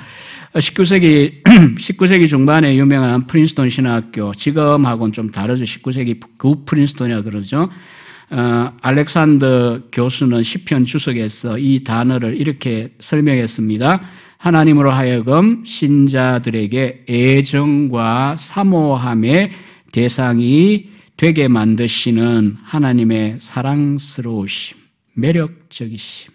[0.59, 5.65] 19세기 19세기 중반에 유명한 프린스턴 신학교 지금하고는 좀 다르죠.
[5.65, 7.69] 19세기 구 프린스턴이라 그러죠.
[8.29, 14.01] 어, 알렉산더 교수는 시편 주석에서 이 단어를 이렇게 설명했습니다.
[14.37, 19.51] 하나님으로 하여금 신자들에게 애정과 사모함의
[19.91, 24.77] 대상이 되게 만드시는 하나님의 사랑스러우심,
[25.13, 26.31] 매력적이심.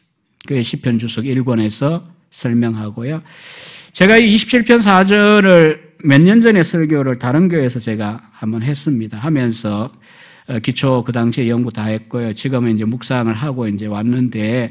[0.46, 3.22] 그게 시편 주석 1권에서 설명하고요.
[3.98, 9.18] 제가 이 27편 4절을 몇 년 전에 설교를 다른 교회에서 제가 한번 했습니다.
[9.18, 9.90] 하면서
[10.46, 12.32] 어, 기초 그 당시에 연구 다 했고요.
[12.32, 14.70] 지금은 이제 묵상을 하고 이제 왔는데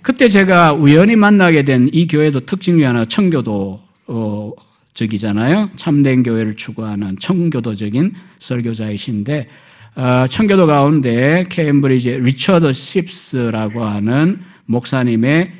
[0.00, 4.52] 그때 제가 우연히 만나게 된 이 교회도 특징 중 하나 청교도 어,
[4.94, 5.68] 적이잖아요.
[5.76, 9.48] 참된 교회를 추구하는 청교도적인 설교자이신데
[9.96, 15.52] 어, 청교도 가운데 케임브리지 리처드 십스라고 하는 목사님의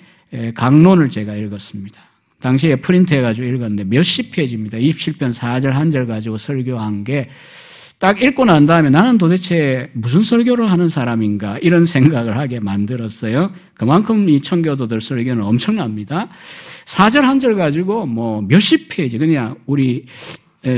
[0.55, 2.12] 강론을 제가 읽었습니다.
[2.43, 4.79] 당시에 프린트해가지고 읽었는데 몇십 페이지입니다.
[4.79, 7.29] 27편 4절 한 절 가지고 설교한 게
[8.03, 13.53] 딱 읽고 난 다음에 나는 도대체 무슨 설교를 하는 사람인가 이런 생각을 하게 만들었어요.
[13.75, 16.27] 그만큼 이 청교도들 설교는 엄청납니다.
[16.87, 20.07] 4절 한 절 가지고 뭐 몇십 페이지 그냥 우리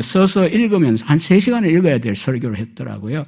[0.03, 3.25] 써서 읽으면서 한 3시간을 읽어야 될 설교를 했더라고요.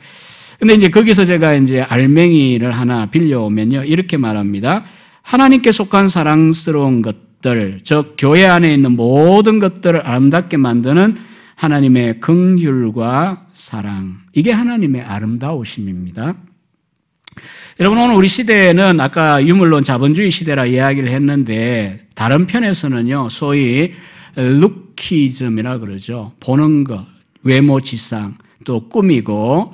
[0.58, 3.84] 근데 이제 거기서 제가 이제 알맹이를 하나 빌려오면요.
[3.84, 4.84] 이렇게 말합니다.
[5.22, 11.16] 하나님께 속한 사랑스러운 것 들, 즉 교회 안에 있는 모든 것들을 아름답게 만드는
[11.54, 14.16] 하나님의 긍휼과 사랑.
[14.32, 16.34] 이게 하나님의 아름다우심입니다.
[17.78, 23.92] 여러분 오늘 우리 시대에는 아까 유물론 자본주의 시대라 이야기를 했는데 다른 편에서는요 소위
[24.34, 27.06] 루키즘이라 그러죠 보는 것
[27.44, 28.34] 외모 지상
[28.64, 29.70] 또 꾸미고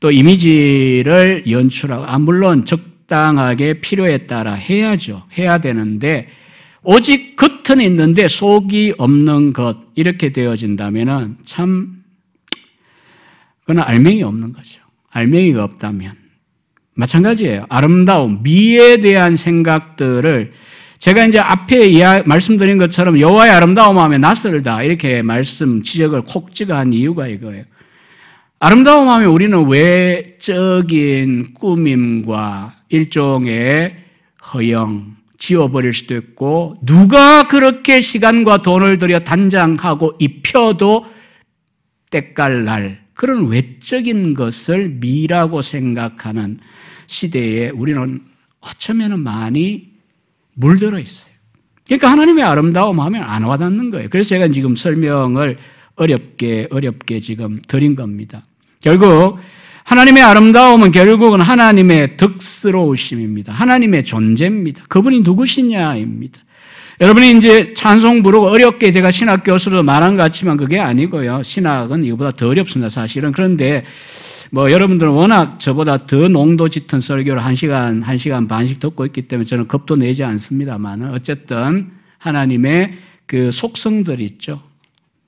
[0.00, 6.28] 또 이미지를 연출하고 아 물론 적당하게 필요에 따라 해야죠 해야 되는데
[6.84, 12.02] 오직 겉은 있는데 속이 없는 것 이렇게 되어진다면 참
[13.60, 14.82] 그건 알맹이 없는 거죠.
[15.10, 16.14] 알맹이가 없다면
[16.94, 17.66] 마찬가지예요.
[17.68, 20.52] 아름다움, 미에 대한 생각들을
[20.98, 27.26] 제가 이제 앞에 말씀드린 것처럼 여호와의 아름다움 하면 낯설다 이렇게 말씀 지적을 콕 찍어한 이유가
[27.26, 27.62] 이거예요.
[28.60, 33.96] 아름다움 하면 우리는 외적인 꾸밈과 일종의
[34.52, 41.04] 허영, 지워버릴 수도 있고 누가 그렇게 시간과 돈을 들여 단장하고 입혀도
[42.10, 46.60] 때깔 날 그런 외적인 것을 미라고 생각하는
[47.08, 48.20] 시대에 우리는
[48.60, 49.90] 어쩌면 많이
[50.54, 51.34] 물들어 있어요.
[51.86, 54.08] 그러니까 하나님의 아름다움 하면 안 와닿는 거예요.
[54.10, 55.58] 그래서 제가 지금 설명을
[55.96, 58.44] 어렵게, 어렵게 지금 드린 겁니다.
[58.80, 59.38] 결국
[59.84, 63.52] 하나님의 아름다움은 결국은 하나님의 덕스러우심입니다.
[63.52, 64.84] 하나님의 존재입니다.
[64.88, 66.40] 그분이 누구시냐입니다.
[67.00, 71.42] 여러분이 이제 찬송 부르고 어렵게 제가 신학 교수로 말한 것 같지만 그게 아니고요.
[71.42, 73.32] 신학은 이거보다 더 어렵습니다, 사실은.
[73.32, 73.82] 그런데
[74.50, 79.22] 뭐 여러분들은 워낙 저보다 더 농도 짙은 설교를 한 시간, 한 시간 반씩 듣고 있기
[79.22, 82.92] 때문에 저는 겁도 내지 않습니다만 어쨌든 하나님의
[83.26, 84.62] 그 속성들이 있죠.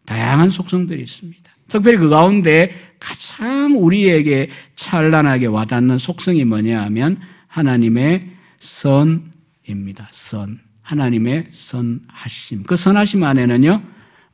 [0.05, 1.43] 다양한 속성들이 있습니다.
[1.69, 2.73] 특별히 그 가운데
[3.05, 10.09] 가장 우리에게 찬란하게 와닿는 속성이 뭐냐 하면 하나님의 선입니다.
[10.11, 10.59] 선.
[10.81, 12.63] 하나님의 선하심.
[12.65, 13.83] 그 선하심 안에는요,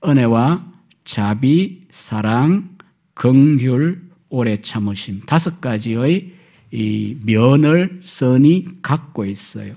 [0.07, 0.67] 은혜와
[1.05, 2.69] 자비, 사랑,
[3.15, 3.99] 긍휼,
[4.29, 5.21] 오래 참으심.
[5.23, 6.33] 다섯 가지의
[6.71, 9.75] 이 면을 선이 갖고 있어요.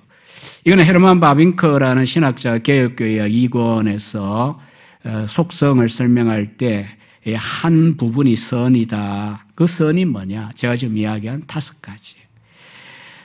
[0.66, 4.58] 이거는 헤르만 바빙커라는 신학자 개혁교회 2권에서
[5.06, 6.86] 어, 속성을 설명할 때
[7.36, 9.46] 한 부분이 선이다.
[9.56, 10.52] 그 선이 뭐냐?
[10.56, 12.18] 제가 지금 이야기한 다섯 가지.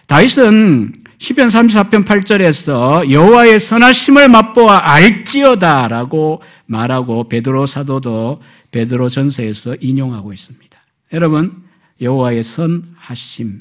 [0.06, 8.40] 다윗은 시편 34편 8절에서 여호와의 선하심을 맛보아 알지어다라고 말하고 베드로 사도도
[8.70, 10.78] 베드로 전서에서 인용하고 있습니다.
[11.12, 11.64] 여러분
[12.00, 13.60] 여호와의 선하심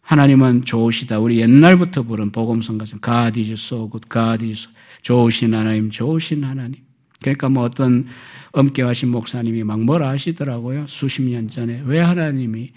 [0.00, 1.18] 하나님은 좋으시다.
[1.18, 4.68] 우리 옛날부터 부른 복음성 같은 God is so good, God is
[5.02, 6.80] 좋으신 하나님, 좋으신 하나님.
[7.22, 8.06] 그러니까 뭐 어떤
[8.52, 10.86] 엄격하신 목사님이 막 뭐라 하시더라고요.
[10.86, 12.72] 수십 년 전에 왜 하나님이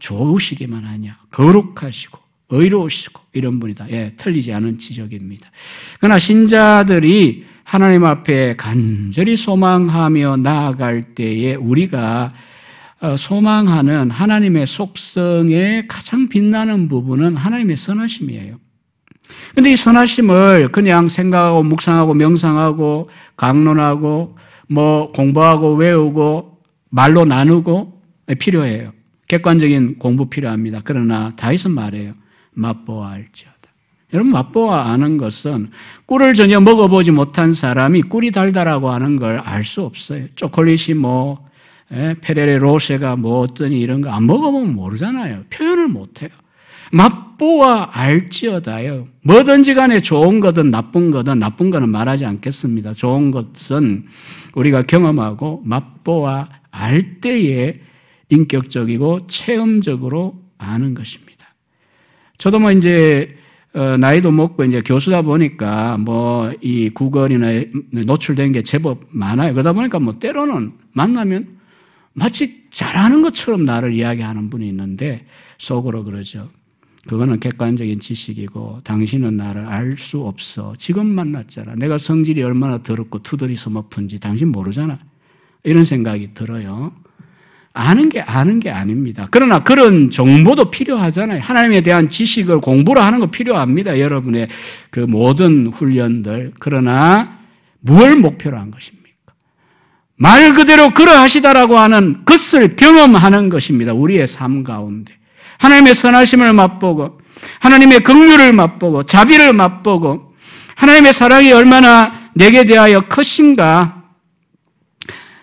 [0.00, 1.18] 좋으시기만 하냐.
[1.30, 2.18] 거룩하시고
[2.50, 3.90] 의로우시고 이런 분이다.
[3.90, 5.50] 예, 틀리지 않은 지적입니다.
[6.00, 12.32] 그러나 신자들이 하나님 앞에 간절히 소망하며 나아갈 때에 우리가
[13.00, 18.58] 어, 소망하는 하나님의 속성의 가장 빛나는 부분은 하나님의 선하심이에요.
[19.54, 24.36] 근데 이 선하심을 그냥 생각하고 묵상하고 명상하고 강론하고
[24.68, 26.58] 뭐 공부하고 외우고
[26.90, 28.00] 말로 나누고
[28.38, 28.92] 필요해요.
[29.28, 30.80] 객관적인 공부 필요합니다.
[30.84, 32.12] 그러나 다윗은 말해요.
[32.52, 33.56] 맛보아 알지어다.
[34.14, 35.70] 여러분 맛보아 아는 것은
[36.06, 40.26] 꿀을 전혀 먹어보지 못한 사람이 꿀이 달다라고 하는 걸 알 수 없어요.
[40.34, 41.46] 초콜릿이 뭐
[41.92, 45.44] 에, 페레레 로쉐가 뭐 어떠니 이런 거 안 먹어보면 모르잖아요.
[45.50, 46.30] 표현을 못해요.
[46.92, 49.06] 맛보아 알지어다요.
[49.22, 52.92] 뭐든지 간에 좋은 거든 나쁜 거든 나쁜 거는 말하지 않겠습니다.
[52.94, 54.06] 좋은 것은
[54.54, 57.80] 우리가 경험하고 맛보아 알 때에
[58.30, 61.46] 인격적이고 체험적으로 아는 것입니다.
[62.36, 63.36] 저도 뭐 이제
[63.74, 67.62] 어, 나이도 먹고 이제 교수다 보니까 뭐 이 구걸이나
[67.92, 69.52] 노출된 게 제법 많아요.
[69.52, 71.58] 그러다 보니까 뭐 때로는 만나면
[72.12, 75.26] 마치 잘하는 것처럼 나를 이야기하는 분이 있는데
[75.58, 76.48] 속으로 그러죠.
[77.08, 80.74] 그거는 객관적인 지식이고 당신은 나를 알 수 없어.
[80.76, 81.74] 지금 만났잖아.
[81.76, 84.98] 내가 성질이 얼마나 더럽고 투덜이 서먹픈지 당신 모르잖아.
[85.64, 86.92] 이런 생각이 들어요.
[87.72, 89.26] 아는 게 아는 게 아닙니다.
[89.30, 91.40] 그러나 그런 정보도 필요하잖아요.
[91.40, 93.98] 하나님에 대한 지식을 공부를 하는 거 필요합니다.
[93.98, 94.48] 여러분의
[94.90, 96.52] 그 모든 훈련들.
[96.60, 97.38] 그러나
[97.80, 99.08] 무엇 목표로 한 것입니까?
[100.16, 103.94] 말 그대로 그러하시다라고 하는 것을 경험하는 것입니다.
[103.94, 105.14] 우리의 삶 가운데.
[105.58, 107.20] 하나님의 선하심을 맛보고
[107.60, 110.34] 하나님의 긍휼을 맛보고 자비를 맛보고
[110.74, 113.98] 하나님의 사랑이 얼마나 내게 대하여 크신가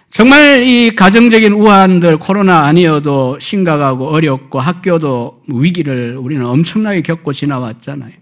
[0.10, 8.14] 정말 이 가정적인 우환들 코로나 아니어도 심각하고 어렵고 학교도 위기를 우리는 엄청나게 겪고 지나왔잖아요.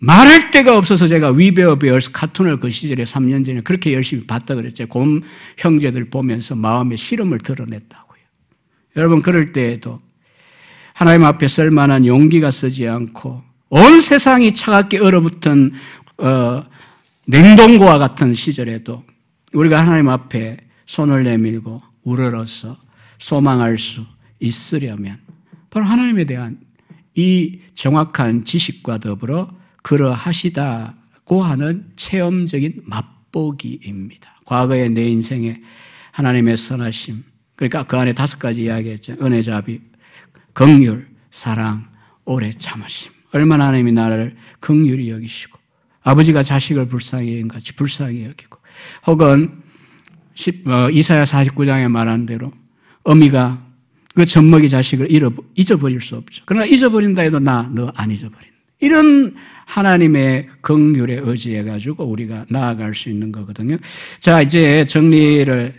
[0.00, 4.88] 말할 데가 없어서 제가 위베어 베어스 카툰을 그 시절에 3년 전에 그렇게 열심히 봤다 그랬죠.
[4.88, 5.22] 곰
[5.56, 8.20] 형제들 보면서 마음의 시름을 드러냈다고요.
[8.96, 9.98] 여러분 그럴 때에도
[10.94, 13.38] 하나님 앞에 쓸 만한 용기가 쓰지 않고
[13.68, 15.72] 온 세상이 차갑게 얼어붙은
[16.18, 16.64] 어,
[17.26, 19.02] 냉동고와 같은 시절에도
[19.52, 22.78] 우리가 하나님 앞에 손을 내밀고 우러러서
[23.18, 24.04] 소망할 수
[24.38, 25.18] 있으려면
[25.68, 26.58] 바로 하나님에 대한
[27.16, 29.50] 이 정확한 지식과 더불어
[29.82, 34.40] 그러하시다고 하는 체험적인 맛보기입니다.
[34.44, 35.60] 과거의 내 인생에
[36.12, 37.24] 하나님의 선하심,
[37.56, 39.14] 그러니까 그 안에 다섯 가지 이야기했죠.
[39.20, 39.80] 은혜 자비,
[40.54, 41.86] 긍휼, 사랑,
[42.24, 43.12] 오래 참으심.
[43.32, 45.58] 얼마나 하나님이 나를 긍휼히 여기시고
[46.02, 48.58] 아버지가 자식을 불쌍히 여긴 같이 불쌍히 여기고
[49.06, 49.62] 혹은
[50.66, 52.48] 어, 이사야 49장에 말한 대로
[53.04, 53.62] 어미가
[54.14, 55.08] 그 젖먹이 자식을
[55.56, 56.44] 잊어버릴 수 없죠.
[56.46, 58.54] 그러나 잊어버린다 해도 나 너 안 잊어버린다.
[58.80, 59.34] 이런
[59.66, 63.76] 하나님의 긍휼에 의지해 가지고 우리가 나아갈 수 있는 거거든요.
[64.20, 65.72] 자, 이제 정리를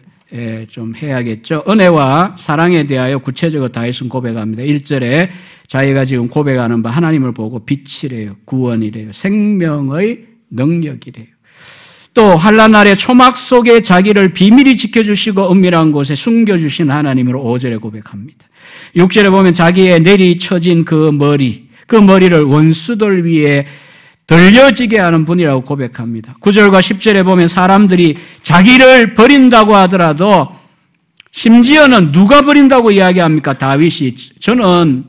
[0.70, 1.64] 좀 해야겠죠.
[1.68, 4.64] 은혜와 사랑에 대하여 구체적으로 다윗은 고백합니다.
[4.64, 5.30] 1절에
[5.68, 8.36] 자기가 지금 고백하는 바 하나님을 보고 빛이래요.
[8.46, 9.12] 구원이래요.
[9.14, 11.28] 생명의 능력이래요.
[12.14, 18.48] 또 환란 날에 초막 속에 자기를 비밀히 지켜주시고 은밀한 곳에 숨겨주신 하나님으로 5절에 고백합니다.
[18.96, 23.66] 6절에 보면 자기의 내리쳐진 그 머리, 그 머리를 원수들 위에
[24.28, 26.36] 들려지게 하는 분이라고 고백합니다.
[26.42, 30.50] 9절과 10절에 보면 사람들이 자기를 버린다고 하더라도
[31.32, 33.58] 심지어는 누가 버린다고 이야기합니까?
[33.58, 34.16] 다윗이.
[34.40, 35.04] 저는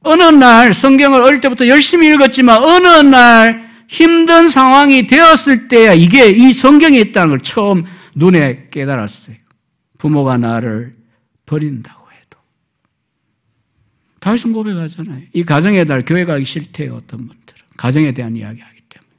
[0.00, 6.52] 어느 날 성경을 어릴 때부터 열심히 읽었지만 어느 날 힘든 상황이 되었을 때야 이게 이
[6.52, 9.36] 성경에 있다는 걸 처음 눈에 깨달았어요.
[9.98, 10.92] 부모가 나를
[11.46, 12.38] 버린다고 해도.
[14.20, 15.22] 다윗은 고백하잖아요.
[15.32, 16.94] 이 가정에 달 교회 가기 싫대요.
[16.94, 17.37] 어떤 분들은.
[17.78, 19.10] 가정에 대한 이야기 하기 때문에.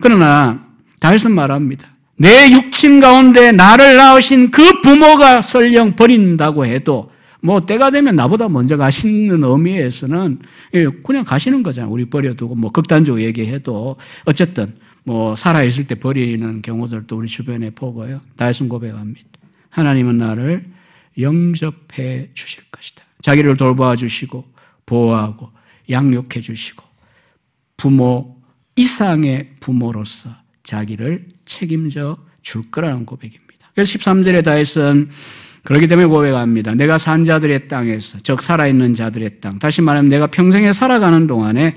[0.00, 0.64] 그러나
[1.00, 1.90] 다윗은 말합니다.
[2.16, 7.10] 내 육친 가운데 나를 낳으신 그 부모가 설령 버린다고 해도
[7.40, 10.38] 뭐 때가 되면 나보다 먼저 가시는 의미에서는
[10.74, 11.90] 예, 그냥 가시는 거잖아요.
[11.90, 18.20] 우리 버려두고 뭐 극단적으로 얘기해도 어쨌든 뭐 살아있을 때 버리는 경우들도 우리 주변에 보고요.
[18.36, 19.28] 다윗은 고백합니다.
[19.70, 20.66] 하나님은 나를
[21.18, 23.02] 영접해 주실 것이다.
[23.20, 24.44] 자기를 돌보아 주시고
[24.86, 25.50] 보호하고
[25.90, 26.91] 양육해 주시고
[27.82, 28.36] 부모
[28.76, 30.30] 이상의 부모로서
[30.62, 33.72] 자기를 책임져 줄 거라는 고백입니다.
[33.74, 35.08] 그래서 13절에 다윗은
[35.64, 36.76] 그렇기 때문에 고백합니다.
[36.76, 39.58] 내가 산 자들의 땅에서, 즉 살아있는 자들의 땅.
[39.58, 41.74] 다시 말하면 내가 평생에 살아가는 동안에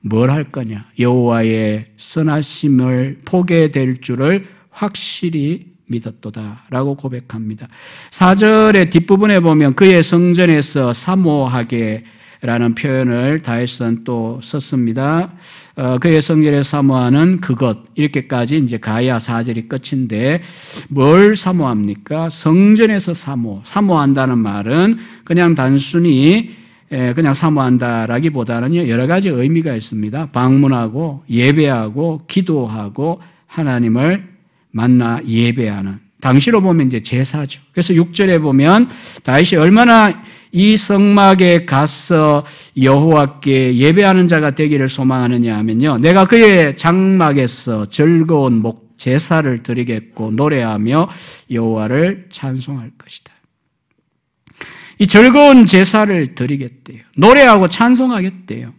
[0.00, 0.86] 뭘 할 거냐?
[0.98, 7.68] 여호와의 선하심을 보게 될 줄을 확실히 믿었도다라고 고백합니다.
[8.10, 12.02] 4절의 뒷부분에 보면 그의 성전에서 사모하게
[12.46, 15.32] 라는 표현을 다윗은 또 썼습니다.
[15.76, 20.42] 어, 그의 성결에 사모하는 그것 이렇게까지 이제 가야 사절이 끝인데
[20.90, 22.28] 뭘 사모합니까?
[22.28, 26.50] 성전에서 사모 사모한다는 말은 그냥 단순히
[27.14, 30.30] 그냥 사모한다라기보다는 여러 가지 의미가 있습니다.
[30.30, 34.28] 방문하고 예배하고 기도하고 하나님을
[34.70, 37.62] 만나 예배하는 당시로 보면 이제 제사죠.
[37.72, 38.88] 그래서 6절에 보면
[39.24, 40.22] 다윗이 얼마나
[40.56, 42.44] 이 성막에 가서
[42.80, 45.98] 여호와께 예배하는 자가 되기를 소망하느냐 하면요.
[45.98, 51.08] 내가 그의 장막에서 즐거운 목 제사를 드리겠고 노래하며
[51.50, 53.32] 여호와를 찬송할 것이다.
[55.00, 57.00] 이 즐거운 제사를 드리겠대요.
[57.16, 58.72] 노래하고 찬송하겠대요.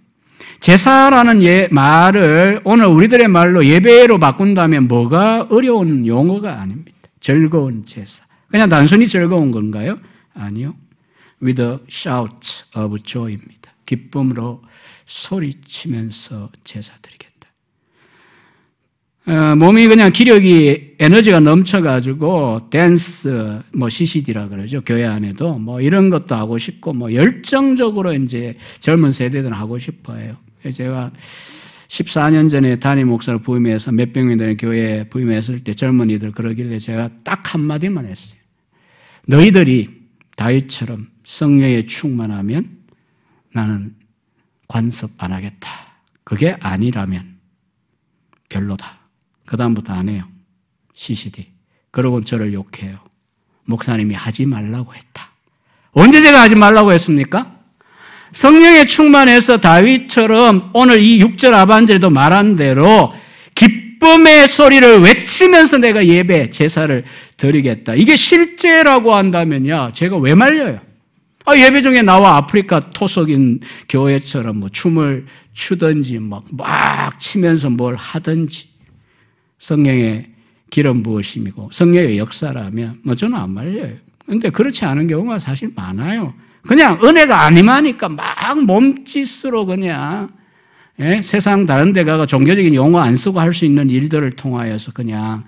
[0.61, 6.97] 제사라는 예, 말을 오늘 우리들의 말로 예배로 바꾼다면 뭐가 어려운 용어가 아닙니다.
[7.19, 8.23] 즐거운 제사.
[8.49, 9.97] 그냥 단순히 즐거운 건가요?
[10.33, 10.73] 아니요.
[11.41, 13.73] With a shout of joy입니다.
[13.85, 14.61] 기쁨으로
[15.05, 17.35] 소리치면서 제사 드리겠다.
[19.27, 26.35] 어, 몸이 그냥 기력이 에너지가 넘쳐가지고 댄스 뭐 CCD라 그러죠 교회 안에도 뭐 이런 것도
[26.35, 30.35] 하고 싶고 뭐 열정적으로 이제 젊은 세대들은 하고 싶어요.
[30.71, 31.11] 제가
[31.87, 37.53] 14년 전에 담임 목사를 부임해서 몇백 명 되는 교회에 부임했을 때 젊은이들 그러길래 제가 딱
[37.53, 38.39] 한마디만 했어요.
[39.27, 39.89] 너희들이
[40.35, 42.77] 다윗처럼 성령에 충만하면
[43.51, 43.95] 나는
[44.67, 45.69] 관섭 안 하겠다.
[46.23, 47.37] 그게 아니라면
[48.49, 48.99] 별로다.
[49.45, 50.23] 그다음부터 안 해요.
[50.93, 51.47] CCD.
[51.91, 52.99] 그러고 저를 욕해요.
[53.65, 55.31] 목사님이 하지 말라고 했다.
[55.91, 57.55] 언제 제가 하지 말라고 했습니까?
[58.31, 63.13] 성령에 충만해서 다윗처럼 오늘 이 6절 아반절에도 말한 대로
[63.55, 67.03] 기쁨의 소리를 외치면서 내가 예배, 제사를
[67.37, 67.95] 드리겠다.
[67.95, 69.91] 이게 실제라고 한다면요.
[69.93, 70.81] 제가 왜 말려요?
[71.45, 78.67] 아, 예배 중에 나와 아프리카 토속인 교회처럼 뭐 춤을 추든지 막, 막 치면서 뭘 하든지
[79.59, 80.31] 성령의
[80.69, 83.93] 기름 부으심이고 성령의 역사라면 뭐 저는 안 말려요.
[84.25, 86.33] 근데 그렇지 않은 경우가 사실 많아요.
[86.67, 90.33] 그냥 은혜가 아니마니까 막 몸짓으로 그냥
[90.99, 91.21] 예?
[91.21, 95.43] 세상 다른 데 가가 종교적인 용어 안 쓰고 할 수 있는 일들을 통하여서 그냥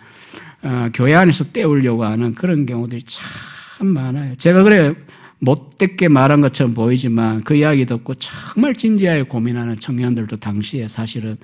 [0.62, 4.36] 어, 교회 안에서 때우려고 하는 그런 경우들이 참 많아요.
[4.36, 4.94] 제가 그래
[5.40, 11.36] 못되게 말한 것처럼 보이지만 그 이야기 듣고 정말 진지하게 고민하는 청년들도 당시에 사실은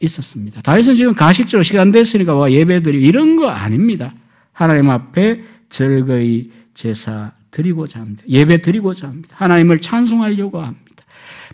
[0.00, 0.62] 있었습니다.
[0.62, 4.14] 다윗은 지금 가식적으로 시간 됐으니까 와 예배드리 이런 거 아닙니다.
[4.52, 8.22] 하나님 앞에 즐거이 제사 드리고자 합니다.
[8.28, 9.34] 예배 드리고자 합니다.
[9.38, 11.04] 하나님을 찬송하려고 합니다.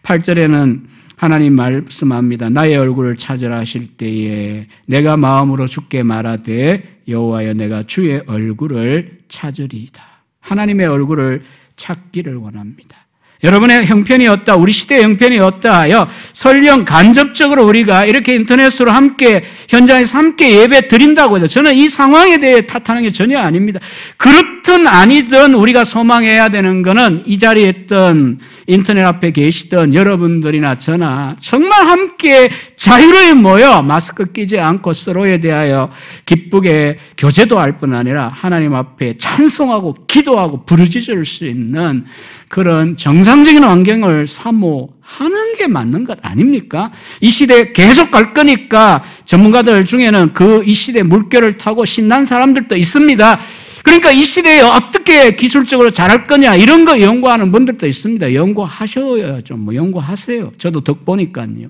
[0.03, 0.83] 8절에는
[1.17, 2.51] 하나님 말씀합니다.
[2.51, 10.03] 나의 얼굴을 찾으라 하실 때에 내가 마음으로 죽게 말하되 여호와여 내가 주의 얼굴을 찾으리이다.
[10.41, 11.43] 하나님의 얼굴을
[11.77, 13.06] 찾기를 원합니다.
[13.45, 20.19] 여러분의 형편이 없다, 우리 시대의 형편이 없다 하여 설령 간접적으로 우리가 이렇게 인터넷으로 함께 현장에서
[20.19, 23.79] 함께 예배 드린다고 해서 저는 이 상황에 대해 탓하는 게 전혀 아닙니다.
[24.17, 31.87] 그렇든 아니든 우리가 소망해야 되는 것은 이 자리에 있던 인터넷 앞에 계시던 여러분들이나 저나 정말
[31.87, 35.91] 함께 자유로이 모여 마스크 끼지 않고 서로에 대하여
[36.25, 42.05] 기쁘게 교제도 할 뿐 아니라 하나님 앞에 찬송하고 기도하고 부르짖을 수 있는
[42.49, 46.93] 그런 정 상적인 환경을 사모하는 게 맞는 것 아닙니까?
[47.21, 53.41] 이 시대에 계속 갈 거니까 전문가들 중에는 그 이 시대 물결을 타고 신난 사람들도 있습니다.
[53.83, 58.33] 그러니까 이 시대에 어떻게 기술적으로 잘할 거냐 이런 거 연구하는 분들도 있습니다.
[58.35, 59.57] 연구하셔야죠.
[59.57, 60.53] 뭐 연구하세요.
[60.59, 61.69] 저도 덕 보니까요.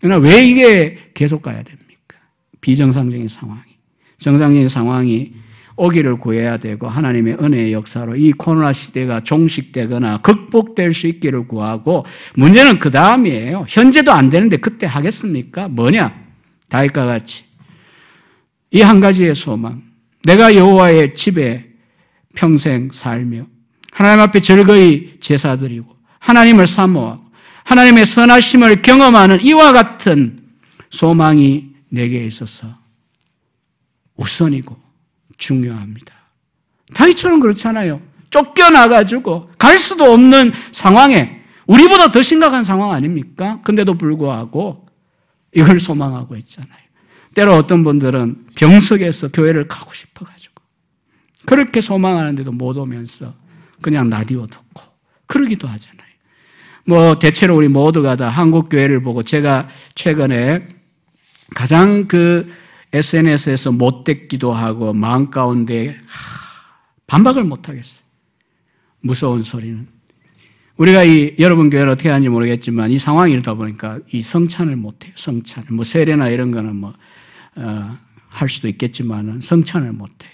[0.00, 2.16] 그러나 왜 이게 계속 가야 됩니까?
[2.60, 3.60] 비정상적인 상황이.
[4.18, 5.32] 정상적인 상황이
[5.76, 12.04] 오기를 구해야 되고 하나님의 은혜의 역사로 이 코로나 시대가 종식되거나 극복될 수 있기를 구하고
[12.36, 13.66] 문제는 그 다음이에요.
[13.68, 15.68] 현재도 안 되는데 그때 하겠습니까?
[15.68, 16.14] 뭐냐?
[16.68, 17.44] 다윗과 같이
[18.70, 19.82] 이 한 가지의 소망.
[20.24, 21.64] 내가 여호와의 집에
[22.34, 23.46] 평생 살며
[23.92, 27.22] 하나님 앞에 즐거이 제사드리고 하나님을 사모하고
[27.64, 30.38] 하나님의 선하심을 경험하는 이와 같은
[30.90, 32.66] 소망이 내게 있어서
[34.16, 34.83] 우선이고
[35.38, 36.14] 중요합니다.
[36.94, 38.00] 다윗처럼 그렇잖아요.
[38.30, 43.60] 쫓겨나가지고 갈 수도 없는 상황에 우리보다 더 심각한 상황 아닙니까?
[43.62, 44.86] 근데도 불구하고
[45.54, 46.84] 이걸 소망하고 있잖아요.
[47.34, 50.54] 때로 어떤 분들은 병석에서 교회를 가고 싶어가지고
[51.46, 53.34] 그렇게 소망하는데도 못 오면서
[53.80, 54.82] 그냥 라디오 듣고
[55.26, 56.04] 그러기도 하잖아요.
[56.86, 60.66] 뭐 대체로 우리 모두가 다 한국 교회를 보고 제가 최근에
[61.54, 62.52] 가장 그
[62.94, 65.96] SNS에서 못됐기도 하고 마음 가운데
[67.08, 68.06] 반박을 못 하겠어요.
[69.00, 69.86] 무서운 소리는
[70.76, 75.12] 우리가 이 여러분 교회를 어떻게 하는지 모르겠지만 이 상황이 이러다 보니까 이 성찬을 못 해요.
[75.16, 75.64] 성찬.
[75.70, 76.94] 뭐 세례나 이런 거는 뭐
[77.56, 80.32] 어, 할 수도 있겠지만은 성찬을 못해요.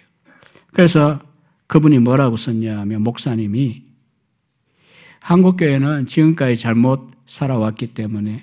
[0.73, 1.21] 그래서
[1.67, 3.85] 그분이 뭐라고 썼냐 하면 목사님이
[5.23, 8.43] 한국교회는 지금까지 잘못 살아왔기 때문에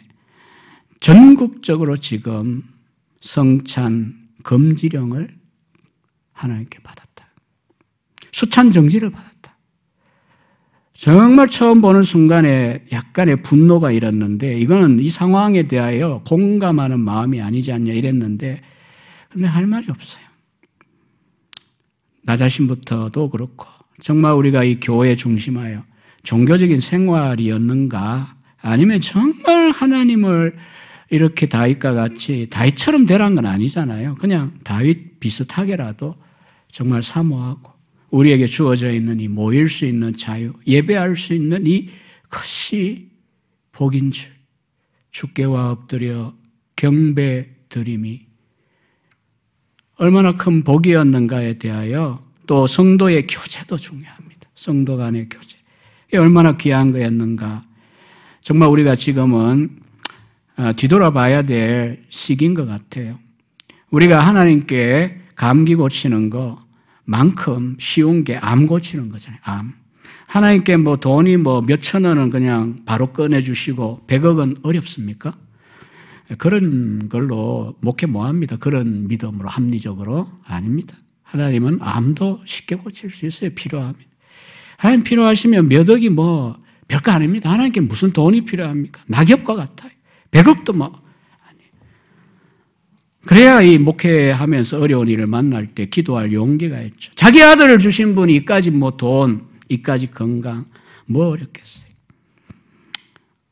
[0.99, 2.63] 전국적으로 지금
[3.28, 4.13] 성찬
[4.43, 5.36] 금지령을
[6.32, 7.28] 하나님께 받았다.
[8.32, 9.57] 수찬 정지를 받았다.
[10.93, 17.93] 정말 처음 보는 순간에 약간의 분노가 일었는데 이거는 이 상황에 대하여 공감하는 마음이 아니지 않냐
[17.93, 18.61] 이랬는데
[19.30, 20.25] 근데 할 말이 없어요.
[22.23, 23.67] 나 자신부터도 그렇고
[24.01, 25.84] 정말 우리가 이 교회 중심하여
[26.23, 30.57] 종교적인 생활이었는가 아니면 정말 하나님을
[31.09, 34.15] 이렇게 다윗과 같이 다윗처럼 되란 건 아니잖아요.
[34.15, 36.15] 그냥 다윗 비슷하게라도
[36.69, 37.71] 정말 사모하고
[38.09, 41.89] 우리에게 주어져 있는 이 모일 수 있는 자유, 예배할 수 있는 이
[42.29, 43.09] 것이
[43.71, 44.31] 복인 줄
[45.11, 46.33] 주께와 엎드려
[46.75, 48.25] 경배 드림이
[49.95, 54.49] 얼마나 큰 복이었는가에 대하여 또 성도의 교제도 중요합니다.
[54.55, 55.57] 성도 간의 교제.
[56.13, 57.65] 얼마나 귀한 거였는가.
[58.41, 59.86] 정말 우리가 지금은 어,
[60.75, 63.19] 뒤돌아봐야 될 시기인 것 같아요.
[63.91, 69.39] 우리가 하나님께 감기 고치는 것만큼 쉬운 게 암 고치는 거잖아요.
[69.43, 69.73] 암.
[70.27, 75.37] 하나님께 뭐 돈이 뭐 몇천 원은 그냥 바로 꺼내주시고 백억은 어렵습니까?
[76.37, 78.57] 그런 걸로 목회 뭐합니다.
[78.57, 80.97] 그런 믿음으로 합리적으로 아닙니다.
[81.23, 83.51] 하나님은 암도 쉽게 고칠 수 있어요.
[83.51, 83.95] 필요하면.
[84.77, 86.57] 하나님 필요하시면 몇 억이 뭐
[86.89, 87.49] 별거 아닙니다.
[87.51, 89.01] 하나님께 무슨 돈이 필요합니까?
[89.07, 89.91] 낙엽과 같아요.
[90.32, 90.88] 백억도 뭐
[91.47, 91.59] 아니.
[93.25, 97.11] 그래야 이 목회하면서 어려운 일을 만날 때 기도할 용기가 있죠.
[97.15, 100.65] 자기 아들을 주신 분이 이까지 뭐 돈, 이까지 건강,
[101.05, 101.88] 뭐 어렵겠어요.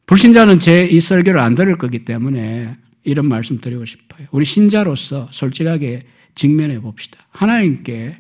[0.06, 4.28] 불신자는 제 이 설교를 안 들을 거기 때문에 이런 말씀 드리고 싶어요.
[4.32, 6.06] 우리 신자로서 솔직하게
[6.36, 7.20] 직면해 봅시다.
[7.32, 8.18] 하나님께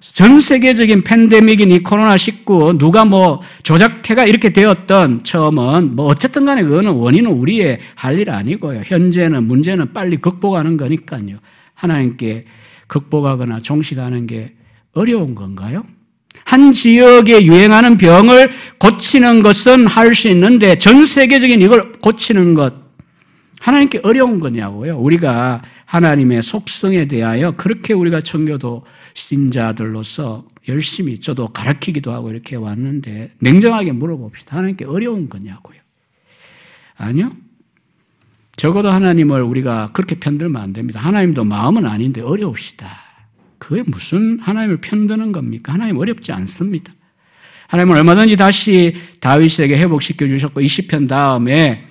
[0.00, 6.92] 전 세계적인 팬데믹인 이 코로나19 누가 뭐 조작해가 이렇게 되었던 처음은 뭐 어쨌든 간에 그거는
[6.92, 8.82] 원인은 우리의 할 일 아니고요.
[8.84, 11.38] 현재는 문제는 빨리 극복하는 거니까요.
[11.74, 12.46] 하나님께
[12.88, 14.54] 극복하거나 종식하는 게
[14.94, 15.84] 어려운 건가요?
[16.44, 22.87] 한 지역에 유행하는 병을 고치는 것은 할 수 있는데 전 세계적인 이걸 고치는 것
[23.60, 24.98] 하나님께 어려운 거냐고요.
[24.98, 28.84] 우리가 하나님의 속성에 대하여 그렇게 우리가 청교도
[29.14, 34.56] 신자들로서 열심히 저도 가르치기도 하고 이렇게 왔는데 냉정하게 물어봅시다.
[34.58, 35.78] 하나님께 어려운 거냐고요.
[36.96, 37.32] 아니요.
[38.56, 41.00] 적어도 하나님을 우리가 그렇게 편들면 안 됩니다.
[41.00, 42.88] 하나님도 마음은 아닌데 어려우시다.
[43.58, 45.72] 그게 무슨 하나님을 편드는 겁니까?
[45.72, 46.92] 하나님 어렵지 않습니다.
[47.68, 51.87] 하나님은 얼마든지 다시 다윗에게 회복시켜 주셨고 20편 다음에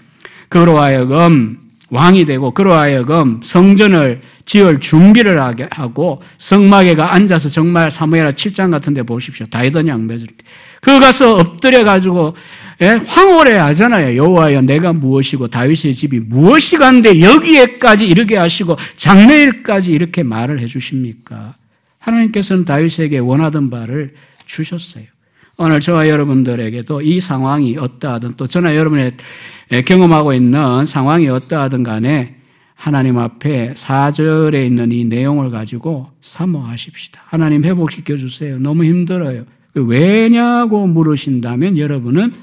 [0.50, 1.58] 그로 하여금
[1.89, 8.93] 왕이 되고 그로 하여금 성전을 지을 준비를 하게 하고 성막에가 앉아서 정말 사무엘하 7장 같은
[8.93, 9.45] 데 보십시오.
[9.45, 10.36] 다이던 양매줄 때.
[10.82, 12.36] 그 가서 엎드려 가지고
[12.82, 13.00] 예?
[13.06, 14.16] 황홀해 하잖아요.
[14.16, 21.56] 여호와여 내가 무엇이고 다윗의 집이 무엇이간데 여기에까지 이르게 하시고 장래일까지 이렇게 말을 해 주십니까?
[22.00, 24.14] 하나님께서는 다윗에게 원하던 바를
[24.45, 25.06] 주셨어요.
[25.60, 29.14] 오늘 저와 여러분들에게도 이 상황이 어떠하든 또 저나 여러분의
[29.86, 32.36] 경험하고 있는 상황이 어떠하든 간에
[32.76, 37.24] 하나님 앞에 사절에 있는 이 내용을 가지고 사모하십시다.
[37.26, 38.60] 하나님 회복시켜 주세요.
[38.60, 39.45] 너무 힘들어요.
[39.74, 42.34] 그 왜냐고 물으신다면 여러분은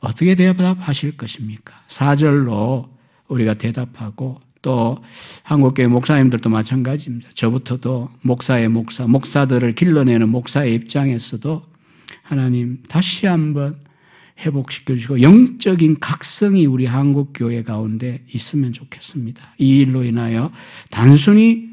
[0.00, 1.74] 어떻게 대답하실 것입니까?
[1.86, 2.88] 사절로
[3.28, 4.98] 우리가 대답하고 또
[5.44, 7.30] 한국교회 목사님들도 마찬가지입니다.
[7.34, 11.62] 저부터도 목사의 목사, 목사들을 길러내는 목사의 입장에서도
[12.28, 13.76] 하나님 다시 한번
[14.40, 19.54] 회복시켜 주시고 영적인 각성이 우리 한국 교회 가운데 있으면 좋겠습니다.
[19.56, 20.52] 이 일로 인하여
[20.90, 21.70] 단순히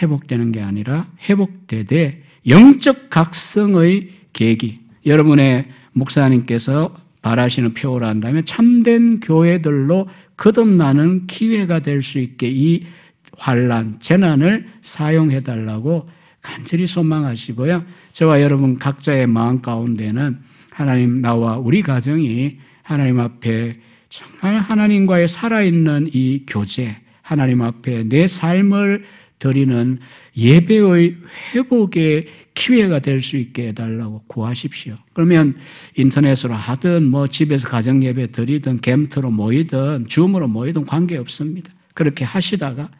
[0.00, 4.80] 회복되는 게 아니라 회복되되 영적 각성의 계기.
[5.04, 10.06] 여러분의 목사님께서 바라시는 표를 한다면 참된 교회들로
[10.38, 12.80] 거듭나는 기회가 될 수 있게 이
[13.36, 16.06] 환란, 재난을 사용해 달라고
[16.42, 17.84] 간절히 소망하시고요.
[18.12, 20.38] 저와 여러분 각자의 마음 가운데는
[20.70, 23.78] 하나님 나와 우리 가정이 하나님 앞에
[24.08, 29.04] 정말 하나님과의 살아있는 이 교제, 하나님 앞에 내 삶을
[29.38, 29.98] 드리는
[30.36, 31.16] 예배의
[31.54, 34.96] 회복의 기회가 될 수 있게 해달라고 구하십시오.
[35.12, 35.56] 그러면
[35.96, 41.72] 인터넷으로 하든 뭐 집에서 가정 예배 드리든 캠트로 모이든 줌으로 모이든 관계없습니다.
[41.94, 42.90] 그렇게 하시다가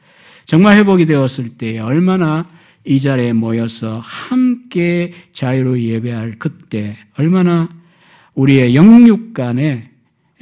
[0.44, 2.48] 정말 회복이 되었을 때 얼마나
[2.84, 7.68] 이 자리에 모여서 함께 자유로 예배할 그때 얼마나
[8.34, 9.90] 우리의 영육 간에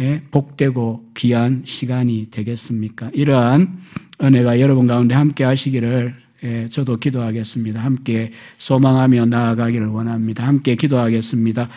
[0.01, 3.11] 예, 복되고 귀한 시간이 되겠습니까?
[3.13, 3.79] 이러한
[4.23, 6.15] 은혜가 여러분 가운데 함께 하시기를
[6.45, 7.81] 예, 저도 기도하겠습니다.
[7.81, 10.47] 함께 소망하며 나아가기를 원합니다.
[10.47, 11.69] 함께 기도하겠습니다.